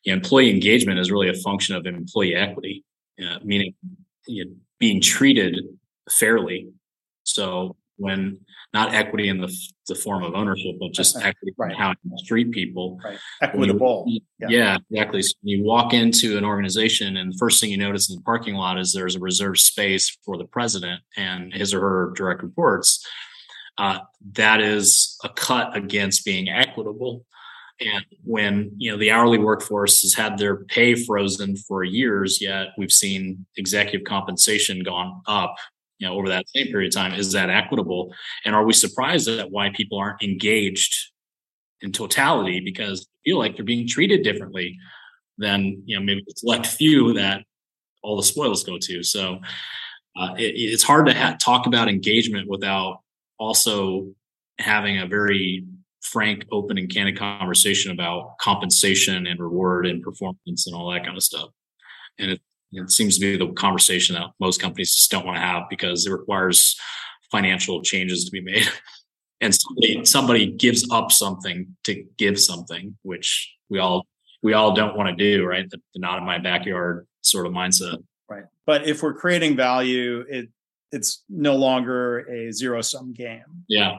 [0.05, 2.85] you know, employee engagement is really a function of employee equity,
[3.21, 3.75] uh, meaning
[4.27, 5.57] you know, being treated
[6.11, 6.69] fairly.
[7.25, 8.41] So when
[8.73, 9.55] not equity in the,
[9.89, 11.73] the form of ownership, but just equity right.
[11.73, 12.99] in how you treat people.
[13.05, 13.19] Right.
[13.43, 14.05] Equitable.
[14.07, 14.49] You, yeah.
[14.49, 14.77] yeah.
[14.91, 15.23] exactly.
[15.23, 18.55] So you walk into an organization and the first thing you notice in the parking
[18.55, 23.05] lot is there's a reserved space for the president and his or her direct reports.
[23.79, 24.01] Uh,
[24.33, 27.25] that is a cut against being equitable.
[27.81, 32.69] And when you know the hourly workforce has had their pay frozen for years, yet
[32.77, 35.57] we've seen executive compensation gone up,
[35.99, 37.19] you know, over that same period of time.
[37.19, 38.15] Is that equitable?
[38.45, 40.95] And are we surprised at why people aren't engaged
[41.81, 44.79] in totality because they feel like they're being treated differently
[45.39, 47.43] than you know maybe the select few that
[48.03, 49.03] all the spoils go to.
[49.03, 49.41] So
[50.17, 53.01] uh, it, it's hard to ha- talk about engagement without
[53.41, 54.13] also
[54.61, 55.65] having a very
[56.03, 61.17] frank, open, and candid conversation about compensation and reward and performance and all that kind
[61.17, 61.49] of stuff.
[62.19, 62.41] And it,
[62.73, 66.07] it seems to be the conversation that most companies just don't want to have because
[66.07, 66.79] it requires
[67.33, 68.69] financial changes to be made.
[69.41, 74.07] and somebody somebody gives up something to give something, which we all
[74.43, 75.69] we all don't want to do, right?
[75.69, 78.03] The, the not in my backyard sort of mindset.
[78.29, 78.45] Right.
[78.67, 80.49] But if we're creating value, it
[80.93, 83.65] it's no longer a zero sum game.
[83.69, 83.99] Yeah.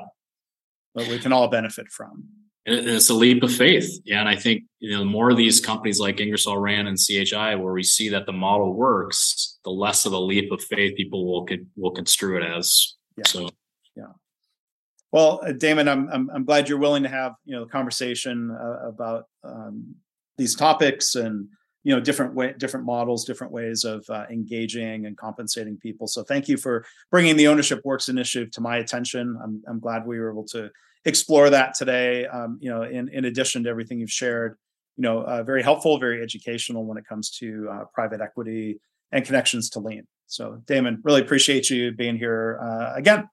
[0.93, 2.25] But we can all benefit from.
[2.65, 3.89] And it's a leap of faith.
[4.05, 4.19] Yeah.
[4.19, 7.55] And I think, you know, the more of these companies like Ingersoll Rand and CHI,
[7.55, 11.25] where we see that the model works, the less of a leap of faith people
[11.25, 12.95] will, will construe it as.
[13.17, 13.23] Yeah.
[13.25, 13.49] So,
[13.95, 14.11] yeah.
[15.11, 18.51] Well, uh, Damon, I'm, I'm, I'm glad you're willing to have, you know, the conversation
[18.51, 19.95] uh, about um,
[20.37, 21.47] these topics and,
[21.83, 26.07] you know different way different models different ways of uh, engaging and compensating people.
[26.07, 29.37] So thank you for bringing the ownership works initiative to my attention.
[29.43, 30.69] I'm, I'm glad we were able to
[31.05, 34.55] explore that today um, you know in, in addition to everything you've shared
[34.97, 38.79] you know uh, very helpful very educational when it comes to uh, private equity
[39.11, 43.27] and connections to lean so damon really appreciate you being here uh, again.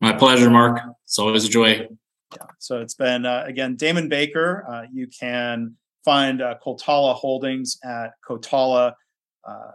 [0.00, 0.80] My pleasure mark.
[1.04, 1.88] It's always a joy.
[2.32, 2.46] Yeah.
[2.60, 8.12] So it's been uh, again damon baker uh, you can find uh, Coltala Holdings at
[8.28, 8.94] Kotala.
[9.46, 9.70] Uh,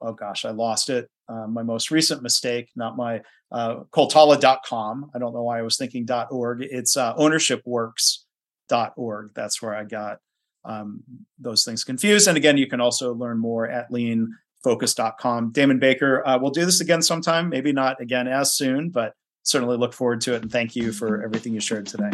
[0.00, 1.08] oh gosh, I lost it.
[1.28, 5.10] Uh, my most recent mistake, not my uh, Coltala.com.
[5.14, 6.62] I don't know why I was thinking .org.
[6.62, 9.30] It's uh, ownershipworks.org.
[9.34, 10.18] That's where I got
[10.64, 11.02] um,
[11.38, 12.28] those things confused.
[12.28, 15.52] And again, you can also learn more at leanfocus.com.
[15.52, 17.48] Damon Baker, uh, we'll do this again sometime.
[17.48, 20.42] Maybe not again as soon, but certainly look forward to it.
[20.42, 22.10] And thank you for everything you shared today.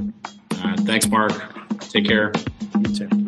[0.85, 1.33] thanks, Mark.
[1.81, 2.33] Take care.
[2.79, 3.28] You too.